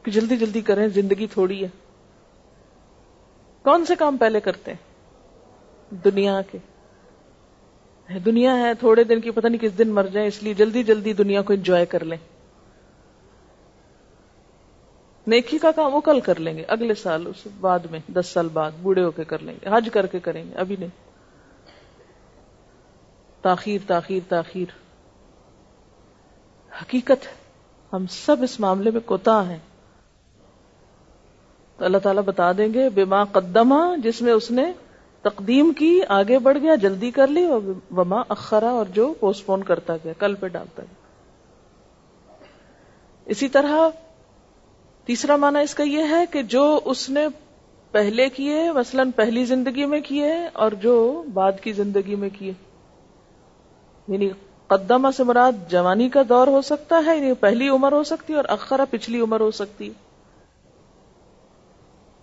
[0.04, 1.70] کہ جلدی جلدی کریں، زندگی تھوڑی ہے۔
[3.64, 4.90] کون سے کام پہلے کرتے ہیں؟
[5.96, 6.58] دنیا کے۔
[8.20, 11.14] دنیا ہے، تھوڑے دن کی، پتہ نہیں کس دن مر جائیں، اس لیے جلدی جلدی
[11.14, 12.18] دنیا کو انجوائے کر لیں۔
[15.30, 18.48] نیکی کا کام وہ کل کر لیں گے، اگلے سال، اس بعد میں، دس سال
[18.54, 20.90] بعد، بوڑھے ہو کے کر لیں گے، حج کر کے کریں گے، ابھی نہیں۔
[23.42, 24.66] تاخیر تاخیر تاخیر۔
[26.82, 27.28] حقیقت
[27.94, 29.58] ہم سب اس معاملے میں کوتا ہیں۔
[31.78, 34.74] تو اللہ تعالیٰ بتا دیں گے بیما قدمہ جس میں اس نے
[35.22, 37.62] تقدیم کی، آگے بڑھ گیا، جلدی کر لی، اور
[37.98, 41.04] وما اخرا، اور جو پوسٹ پون کرتا گیا، کل پہ ڈالتا گیا۔
[43.26, 43.90] اسی طرح
[45.10, 47.28] تیسرا معنی اس کا یہ ہے کہ جو اس نے
[47.92, 52.54] پہلے کیے، مثلا پہلی زندگی میں کیے اور جو بعد کی زندگی میں کیے۔
[54.08, 54.30] یعنی
[54.68, 58.38] قدمہ سے مراد جوانی کا دور ہو سکتا ہے یعنی پہلی عمر ہو سکتی ہے
[58.38, 59.94] اور اخرا پچھلی عمر ہو سکتی ہے۔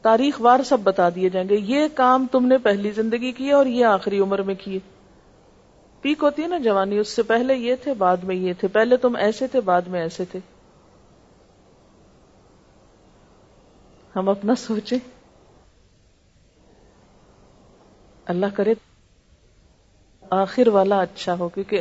[0.03, 3.67] تاریخ وار سب بتا دیے جائیں گے، یہ کام تم نے پہلی زندگی کی اور
[3.67, 4.79] یہ آخری عمر میں کیے۔
[6.01, 8.97] پیک ہوتی ہے نا جوانی، اس سے پہلے یہ تھے، بعد میں یہ تھے، پہلے
[8.97, 10.56] تم ایسے تھے، بعد میں ایسے تھے۔
[14.17, 14.99] ہم اپنا سوچیں۔
[18.25, 18.75] اللہ کرے
[20.31, 21.81] آخر والا اچھا ہو، کیونکہ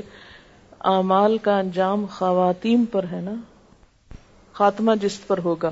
[0.79, 3.33] اعمال کا انجام خواتین پر ہے نا۔
[4.53, 5.71] خاتمہ جس پر ہوگا۔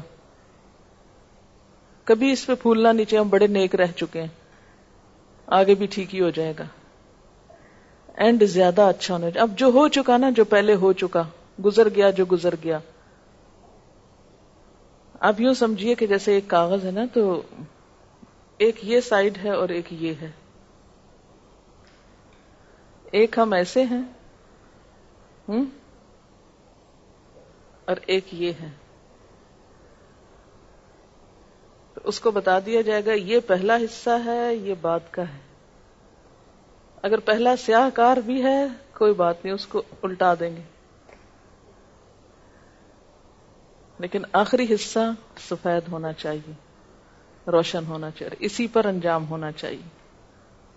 [2.04, 4.28] کبھی اس پہ پھولنا نیچے ہم بڑے نیک رہ چکے ہیں۔
[5.48, 6.64] آگے بھی ٹھیک ہی ہو جائے گا۔
[8.16, 11.24] اینڈ زیادہ اچھا ہونا اب جو ہو چکا نا، جو پہلے ہو چکا،
[11.66, 12.80] گزر گیا جو گزر گیا۔
[15.24, 17.42] اب یوں سمجھیے کہ جیسے ایک کاغذ ہے نا تو
[18.58, 20.32] ایک یہ سائڈ ہے اور ایک یہ ہے۔
[23.04, 24.02] ایک ہم ایسے ہیں
[27.86, 28.70] اور ایک یہ ہے۔
[32.04, 35.40] اس کو بتا دیا جائے گا، یہ پہلا حصہ ہے، یہ بات کا ہے۔
[37.02, 40.73] اگر پہلا سیاہ کار بھی ہے، کوئی بات نہیں، اس کو الٹا دیں گے۔
[44.04, 45.00] لیکن آخری حصہ
[45.50, 46.54] سفید ہونا چاہیے،
[47.50, 49.88] روشن ہونا چاہیے، اسی پر انجام ہونا چاہیے۔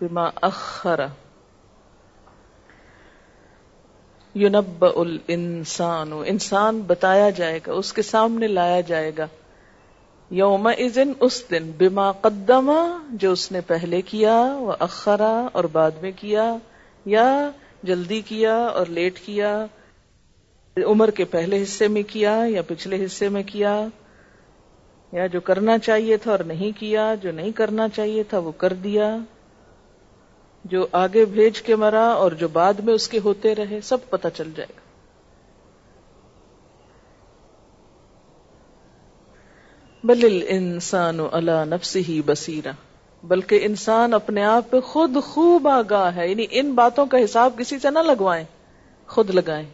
[0.00, 1.00] بما اخر۔
[4.34, 9.26] یونب الانسان، انسان بتایا جائے گا، اس کے سامنے لایا جائے گا۔
[10.30, 15.90] یوم ازن اس دن، بما قدمہ جو اس نے پہلے کیا وہ اخرا اور بعد
[16.00, 16.56] میں کیا،
[17.04, 17.50] یا
[17.82, 19.66] جلدی کیا، اور لیٹ کیا
[20.84, 23.86] عمر کے پہلے حصے میں کیا یا پچھلے حصے میں کیا
[25.12, 28.72] یا جو کرنا چاہیے تھا اور نہیں کیا، جو نہیں کرنا چاہیے تھا وہ کر
[28.72, 29.16] دیا۔
[30.64, 34.28] جو آگے بھیج کے مرا اور جو بعد میں اس کے ہوتے رہے، سب پتہ
[34.34, 34.80] چل جائے گا۔
[40.04, 42.70] بل انسان اللہ نفس ہی بسیرا
[43.22, 47.78] بلکہ انسان اپنے آپ پہ خود خوب آگاہ ہے یعنی ان باتوں کا حساب کسی
[47.78, 48.44] سے نہ لگوائیں،
[49.06, 49.66] خود لگائیں۔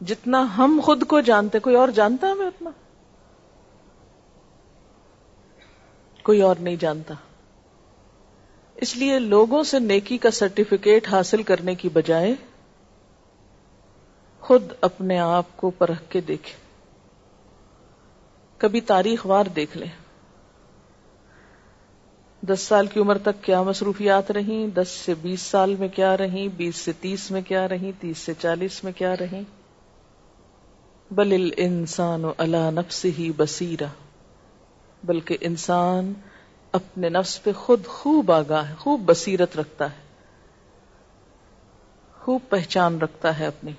[0.00, 2.70] جتنا ہم خود کو جانتے، کوئی اور جانتا ہمیں اتنا؟
[6.22, 7.14] کوئی اور نہیں جانتا۔
[8.74, 12.34] اس لیے لوگوں سے نیکی کا سرٹیفکیٹ حاصل کرنے کی بجائے
[14.40, 16.52] خود اپنے آپ کو پرکھ کے دیکھے
[18.58, 19.88] کبھی تاریخ وار دیکھ لیں۔
[22.40, 26.48] دس سال کی عمر تک کیا مصروفیات رہیں؟ دس سے بیس سال میں کیا رہیں؟
[26.48, 29.42] بیس سے تیس میں کیا رہیں؟ تیس سے چالیس میں کیا رہیں؟
[31.10, 33.86] بل انسان و اللہ نفس ہی بصیرہ،
[35.02, 36.12] بلکہ انسان
[36.72, 40.04] اپنے نفس پہ خود خوب آگاہ ہے، خوب بصیرت رکھتا ہے،
[42.20, 43.72] خوب پہچان رکھتا ہے اپنی۔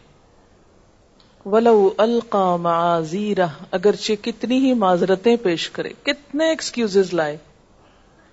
[1.45, 7.37] ولو القا معذیرہ اگرچہ کتنی ہی معذرتیں پیش کرے، کتنے ایکسکیوز لائے،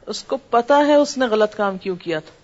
[0.06, 2.43] اس کو پتا ہے اس نے غلط کام کیوں کیا تھا۔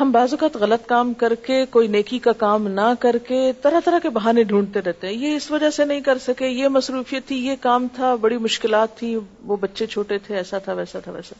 [0.00, 3.80] ہم بعض اوقات غلط کام کر کے، کوئی نیکی کا کام نہ کر کے طرح
[3.84, 7.26] طرح کے بہانے ڈھونڈتے رہتے ہیں۔ یہ اس وجہ سے نہیں کر سکے۔ یہ مصروفیت
[7.26, 11.12] تھی، یہ کام تھا، بڑی مشکلات تھی وہ بچے چھوٹے تھے، ایسا تھا، ویسا تھا،
[11.12, 11.34] ویسا۔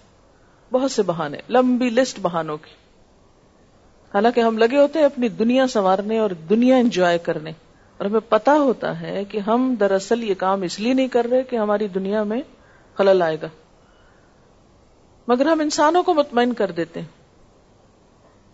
[0.73, 2.71] بہت سے بہانے، لمبی لسٹ بہانوں کی۔
[4.15, 7.51] حالانکہ ہم لگے ہوتے ہیں اپنی دنیا سنوارنے اور دنیا انجوائے کرنے۔
[7.99, 11.43] اور ہمیں پتا ہوتا ہے کہ ہم دراصل یہ کام اس لیے نہیں کر رہے
[11.43, 12.43] کہ ہماری دنیا میں
[12.95, 13.49] خلل آئے گا۔
[15.29, 17.16] مگر ہم انسانوں کو مطمئن کر دیتے ہیں۔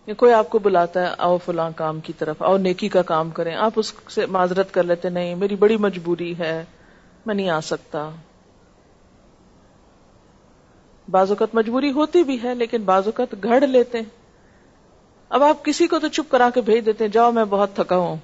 [0.05, 3.29] کہ کوئی آپ کو بلاتا ہے، آؤ فلاں کام کی طرف، آؤ نیکی کا کام
[3.29, 6.65] کریں۔ آپ اس سے معذرت کر لیتے، نہیں، میری بڑی مجبوری ہے،
[7.25, 8.09] میں نہیں آ سکتا۔
[11.11, 14.05] بعض اوقات مجبوری ہوتی بھی ہے، لیکن بعض اوقات گھڑ لیتے۔ ہیں
[15.29, 17.97] اب آپ کسی کو تو چپ کرا کے بھیج دیتے ہیں جاؤ، میں بہت تھکا
[17.97, 18.15] ہوں۔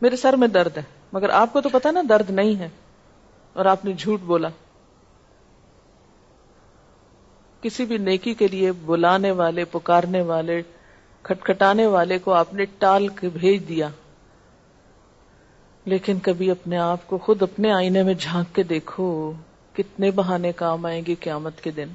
[0.00, 0.82] میرے سر میں درد ہے،
[1.12, 2.68] مگر آپ کو تو پتا نا، درد نہیں ہے۔
[3.52, 4.48] اور آپ نے جھوٹ بولا۔
[7.62, 10.62] کسی بھی نیکی کے لیے بلانے والے، پکارنے والے،
[11.22, 13.88] کھٹکھٹانے والے کو آپ نے ٹال کے بھیج دیا۔
[15.84, 19.32] لیکن کبھی اپنے آپ کو خود اپنے آئینے میں جھانک کے دیکھو
[19.72, 21.88] کتنے بہانے کام آئیں گے قیامت کے دن۔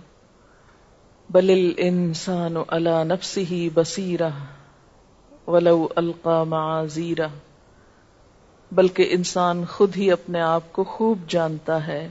[1.30, 4.30] بل انسان اللہ نفسی ہی بصیرہ
[5.48, 7.28] ولو القا معذیرہ
[8.72, 12.10] بلکہ انسان خود ہی اپنے آپ کو خوب جانتا ہے۔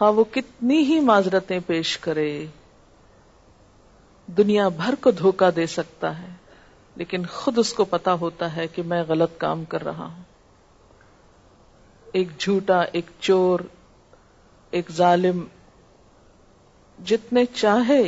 [0.00, 2.46] ہاں وہ کتنی ہی معذرتیں پیش کرے۔
[4.36, 6.28] دنیا بھر کو دھوکا دے سکتا ہے،
[6.96, 10.22] لیکن خود اس کو پتا ہوتا ہے کہ میں غلط کام کر رہا ہوں۔
[12.12, 13.60] ایک جھوٹا، ایک چور،
[14.70, 15.44] ایک ظالم،
[16.98, 18.02] جتنے چاہے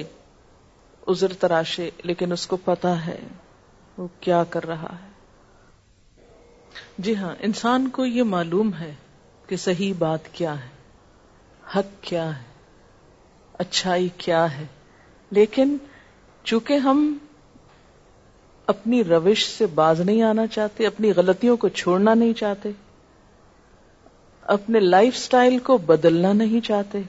[1.06, 3.18] ازر تراشے، لیکن اس کو پتا ہے
[3.98, 5.08] وہ کیا کر رہا ہے۔
[6.98, 8.94] جی ہاں انسان کو یہ معلوم ہے
[9.46, 10.68] کہ صحیح بات کیا ہے،
[11.76, 12.42] حق کیا ہے،
[13.58, 14.64] اچھائی کیا ہے،
[15.30, 15.76] لیکن
[16.44, 17.18] چونکہ ہم
[18.66, 22.70] اپنی روش سے باز نہیں آنا چاہتے، اپنی غلطیوں کو چھوڑنا نہیں چاہتے،
[24.42, 27.00] اپنے لائف سٹائل کو بدلنا نہیں چاہتے۔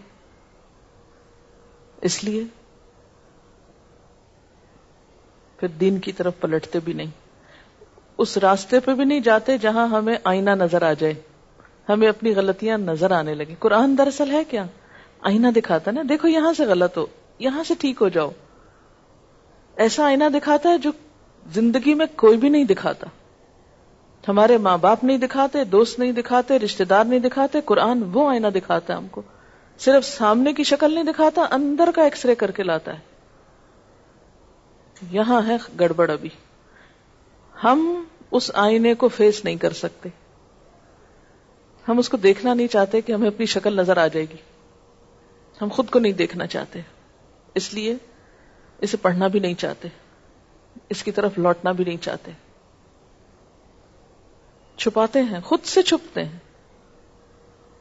[2.01, 2.43] اس لیے
[5.57, 7.07] پھر دین کی طرف پلٹتے بھی نہیں۔
[8.17, 11.13] اس راستے پہ بھی نہیں جاتے جہاں ہمیں آئینہ نظر آ جائے۔
[11.89, 14.65] ہمیں اپنی غلطیاں نظر آنے لگے قرآن دراصل ہے کیا؟
[15.21, 17.05] آئینہ دکھاتا نا، دیکھو یہاں سے غلط ہو،
[17.39, 18.29] یہاں سے ٹھیک ہو جاؤ۔
[19.75, 20.91] ایسا آئینہ دکھاتا ہے جو
[21.53, 23.07] زندگی میں کوئی بھی نہیں دکھاتا۔
[24.27, 28.47] ہمارے ماں باپ نہیں دکھاتے، دوست نہیں دکھاتے رشتے دار نہیں دکھاتے، قرآن وہ آئینہ
[28.47, 29.21] دکھاتا ہے ہم کو۔
[29.79, 32.99] صرف سامنے کی شکل نہیں دکھاتا، اندر کا ایکس رے کر کے لاتا ہے۔
[35.11, 36.29] یہاں ہے گڑبڑ ابھی۔
[37.63, 40.09] ہم اس آئینے کو فیس نہیں کر سکتے۔
[41.87, 44.37] ہم اس کو دیکھنا نہیں چاہتے کہ ہمیں اپنی شکل نظر آ جائے گی۔
[45.61, 46.81] ہم خود کو نہیں دیکھنا چاہتے۔
[47.55, 47.95] اس لیے
[48.81, 49.87] اسے پڑھنا بھی نہیں چاہتے۔
[50.89, 52.31] اس کی طرف لوٹنا بھی نہیں چاہتے۔
[54.77, 56.39] چھپاتے ہیں، خود سے چھپتے ہیں۔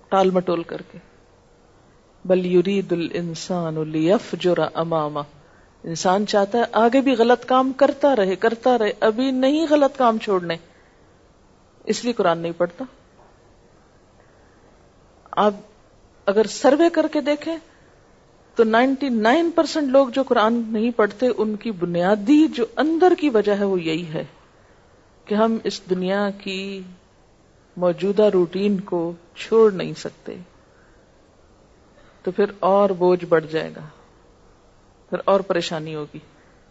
[0.09, 0.99] ٹال مٹول کر کے۔
[2.25, 5.21] بل یرید الانسان لیفجر اماما
[5.85, 10.19] انسان چاہتا ہے آگے بھی غلط کام کرتا رہے کرتا رہے۔ ابھی نہیں غلط کام
[10.19, 10.57] چھوڑنے۔
[11.85, 12.85] اس لیے قرآن نہیں پڑھتا۔
[15.31, 15.53] آپ
[16.27, 17.57] اگر سروے کر کے دیکھیں
[18.55, 23.29] تو نائنٹی نائن پرسینٹ لوگ جو قرآن نہیں پڑھتے، ان کی بنیادی جو اندر کی
[23.29, 24.25] وجہ ہے وہ یہی ہے
[25.25, 26.83] کہ ہم اس دنیا کی
[27.77, 30.37] موجودہ روٹین کو چھوڑ نہیں سکتے۔
[32.23, 33.81] تو پھر اور بوجھ بڑھ جائے گا،
[35.11, 36.19] پھر اور پریشانی ہوگی،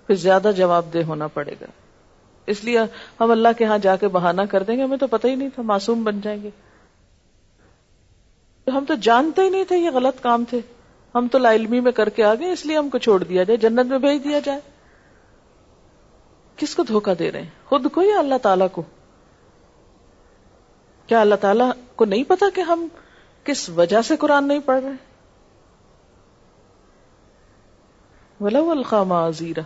[0.07, 1.65] پھر زیادہ جواب دہ ہونا پڑے گا۔
[2.45, 2.79] اس لیے
[3.19, 5.49] ہم اللہ کے ہاں جا کے بہانہ کر دیں گے، ہمیں تو پتہ ہی نہیں
[5.55, 6.49] تھا، معصوم بن جائیں گے۔
[8.67, 10.59] ہم تو جانتے ہی نہیں تھے یہ غلط کام تھے۔
[11.15, 13.43] ہم تو لا علمی میں کر کے آ گئے، اس لیے ہم کو چھوڑ دیا
[13.43, 14.59] جائے، جنت میں بھیج دیا جائے۔
[16.55, 18.83] کس کو دھوکا دے رہے ہیں؟ خود کو یا اللہ تعالی کو؟
[21.07, 22.87] کیا اللہ تعالیٰ کو نہیں پتا کہ ہم
[23.43, 24.91] کس وجہ سے قرآن نہیں پڑھ رہے
[28.39, 29.61] ولو الخام عزیرہ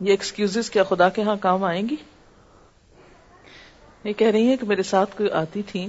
[0.00, 1.96] یہ ایکسکیوز کیا خدا کے ہاں کام آئیں گی؟
[4.04, 5.88] یہ کہہ رہی ہیں کہ میرے ساتھ کوئی آتی تھی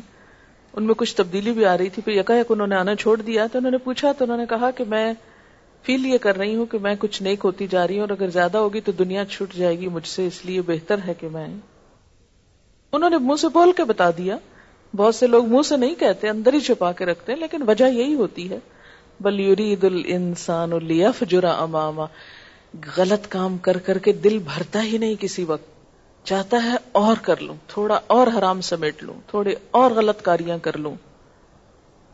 [0.74, 3.22] ان میں کچھ تبدیلی بھی آ رہی تھی، پھر یکا یک انہوں نے آنا چھوڑ
[3.22, 5.14] دیا، تو انہوں نے پوچھا، تو انہوں نے کہا کہ میں
[5.84, 8.30] فیل یہ کر رہی ہوں کہ میں کچھ نیک ہوتی جا رہی ہوں اور اگر
[8.30, 11.48] زیادہ ہوگی تو دنیا چھوٹ جائے گی، مجھ سے اس لیے بہتر ہے کہ میں
[12.92, 14.38] انہوں نے منہ سے بول کے بتا دیا۔
[14.96, 17.86] بہت سے لوگ منہ سے نہیں کہتے، اندر ہی چھپا کے رکھتے ہیں، لیکن وجہ
[17.86, 18.60] یہی ہوتی ہے۔
[19.20, 22.06] بل یرید الانسان لیفجر اماما۔
[22.98, 25.79] غلط کام کر کر کے دل بھرتا ہی نہیں کسی وقت۔
[26.24, 30.78] چاہتا ہے اور کر لوں، تھوڑا اور حرام سمیٹ لوں تھوڑے اور غلط کاریاں کر
[30.78, 30.96] لوں۔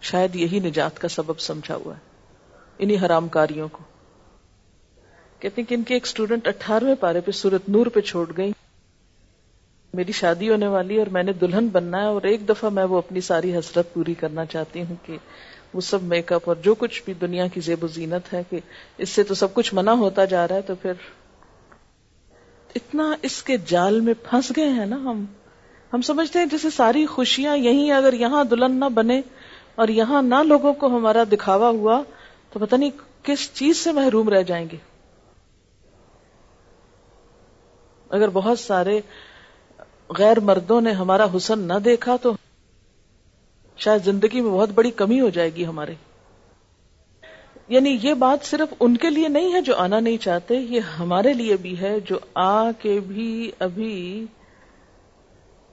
[0.02, 2.00] شاید یہی نجات کا سبب سمجھا ہوا ہے،
[2.78, 3.84] انہی حرام کاریوں کو۔
[5.40, 8.52] کہتے ہیں کہ ان کے ایک اسٹوڈنٹ اٹھارہویں پارے پہ سورت نور پہ چھوڑ گئی
[9.94, 12.98] میری شادی ہونے والی اور میں نے دلہن بننا ہے اور ایک دفعہ میں وہ
[12.98, 15.18] اپنی ساری حسرت پوری کرنا چاہتی ہوں کہ
[15.74, 18.60] وہ سب میک اپ اور جو کچھ بھی دنیا کی زیب و زینت ہے کہ
[18.98, 20.92] اس سے تو سب کچھ منع ہوتا جا رہا ہے تو پھر
[22.76, 25.26] اتنا اس کے جال میں پھنس گئے ہیں نا ہم۔
[25.94, 29.22] ہم سمجھتے ہیں جیسے ساری خوشیاں یہیں اگر یہاں دلہن نہ بنے
[29.76, 32.02] اور یہاں نہ لوگوں کو ہمارا دکھاوا ہوا
[32.50, 32.90] تو پتہ نہیں
[33.24, 34.78] کس چیز سے محروم رہ جائیں گے۔
[38.10, 39.00] اگر بہت سارے
[40.10, 42.34] غیر مردوں نے ہمارا حسن نہ دیکھا تو
[43.78, 45.94] شاید زندگی میں بہت بڑی کمی ہو جائے گی ہمارے۔
[47.68, 51.34] یعنی یہ بات صرف ان کے لیے نہیں ہے جو آنا نہیں چاہتے، یہ ہمارے
[51.34, 54.26] لیے بھی ہے جو آ کے بھی ابھی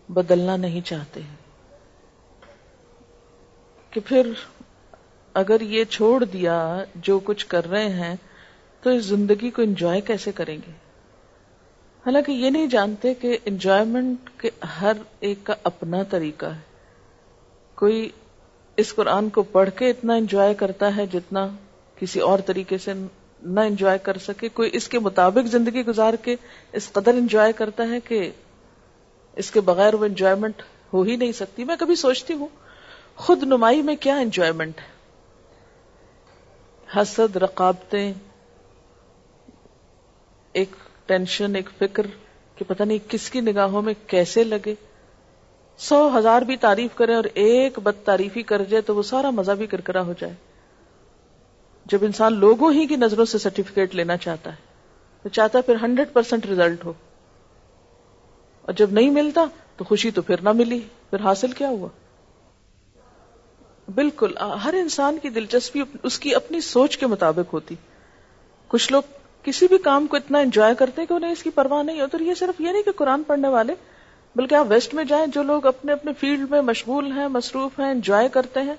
[0.09, 1.21] بدلنا نہیں چاہتے۔
[3.91, 4.33] کہ پھر
[5.35, 8.17] اگر یہ چھوڑ دیا جو کچھ کر رہے ہیں،
[8.83, 10.73] تو اس زندگی کو انجوائے کیسے کریں گے؟
[12.07, 16.61] حالانکہ یہ نہیں جانتے کہ انجوائمنٹ کے ہر ایک کا اپنا طریقہ ہے۔
[17.75, 18.09] کوئی
[18.77, 21.49] اس قرآن کو پڑھ کے اتنا انجوائے کرتا ہے جتنا
[22.03, 22.93] کسی اور طریقے سے
[23.43, 26.37] نہ انجوائے کر سکے۔ کوئی اس کے مطابق زندگی گزار کے
[26.73, 28.31] اس قدر انجوائے کرتا ہے کہ
[29.37, 32.47] اس کے بغیر وہ انجوائمنٹ ہو ہی نہیں سکتی۔ میں کبھی سوچتی ہوں،
[33.17, 34.91] خود نمائی میں کیا انجوائمنٹ ہے؟
[36.97, 38.13] حسد، رقابتیں،
[40.53, 40.77] ایک
[41.07, 42.07] ٹینشن ایک فکر
[42.57, 44.75] کہ پتہ نہیں کس کی نگاہوں میں کیسے لگے۔
[45.79, 49.53] سو ہزار بھی تعریف کرے اور ایک بد تعریفی کر جائے تو وہ سارا مزہ
[49.53, 50.35] بھی کرکرا ہو جائے۔
[51.85, 54.57] جب انسان لوگوں ہی کی نظروں سے سرٹیفکیٹ لینا چاہتا ہے،
[55.23, 56.93] تو چاہتا ہے پھر ہنڈریڈ پرسینٹ ریزلٹ ہو۔
[58.63, 59.45] اور جب نہیں ملتا،
[59.77, 60.81] تو خوشی تو پھر نہ ملی۔
[61.11, 61.89] پھر حاصل کیا ہوا؟
[63.95, 67.75] بالکل، ہر انسان کی دلچسپی اس کی اپنی سوچ کے مطابق ہوتی۔
[68.69, 69.03] کچھ لوگ
[69.43, 72.25] کسی بھی کام کو اتنا انجوائے کرتے ہیں کہ انہیں اس کی پرواہ نہیں ہوتی۔
[72.25, 73.75] یہ صرف یہ نہیں کہ قرآن پڑھنے والے،
[74.37, 77.91] بلکہ آپ ویسٹ میں جائیں، جو لوگ اپنے اپنے فیلڈ میں مشغول ہیں، مصروف ہیں
[77.91, 78.75] انجوائے کرتے ہیں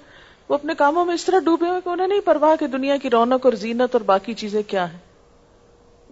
[0.49, 3.09] وہ اپنے کاموں میں اس طرح ڈوبے ہوئے کہ انہیں نہیں پرواہ کہ دنیا کی
[3.09, 4.99] رونق اور زینت اور باقی چیزیں کیا ہیں۔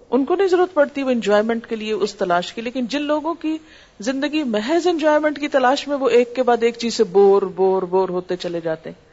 [0.09, 3.33] ان کو نہیں ضرورت پڑتی وہ انجوائمنٹ کے لیے اس تلاش کی، لیکن جن لوگوں
[3.33, 3.57] کی
[3.99, 7.83] زندگی محض انجوائمنٹ کی تلاش میں وہ ایک کے بعد ایک چیز سے بور بور
[7.83, 9.09] بور ہوتے چلے جاتے ہیں۔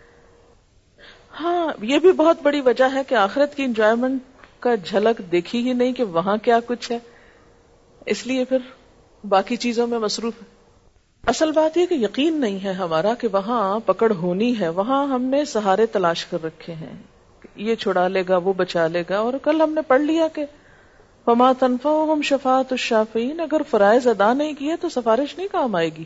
[1.41, 4.23] ہاں یہ بھی بہت بڑی وجہ ہے کہ آخرت کی انجوائمنٹ
[4.61, 6.99] کا جھلک دیکھی ہی نہیں کہ وہاں کیا کچھ ہے۔
[8.07, 8.59] اس لیے پھر
[9.25, 10.58] باقی چیزوں میں مصروف ہے
[11.25, 15.23] اصل بات یہ کہ یقین نہیں ہے ہمارا کہ وہاں پکڑ ہونی ہے، وہاں ہم
[15.23, 16.95] نے سہارے تلاش کر رکھے ہیں
[17.57, 20.45] یہ چھڑا لے گا، وہ بچا لے گا، اور کل ہم نے پڑھ لیا کہ
[21.27, 25.89] فما تنفع ہم شفات الشافین اگر فرائض ادا نہیں کیے تو سفارش نہیں کام آئے
[25.89, 26.05] گی۔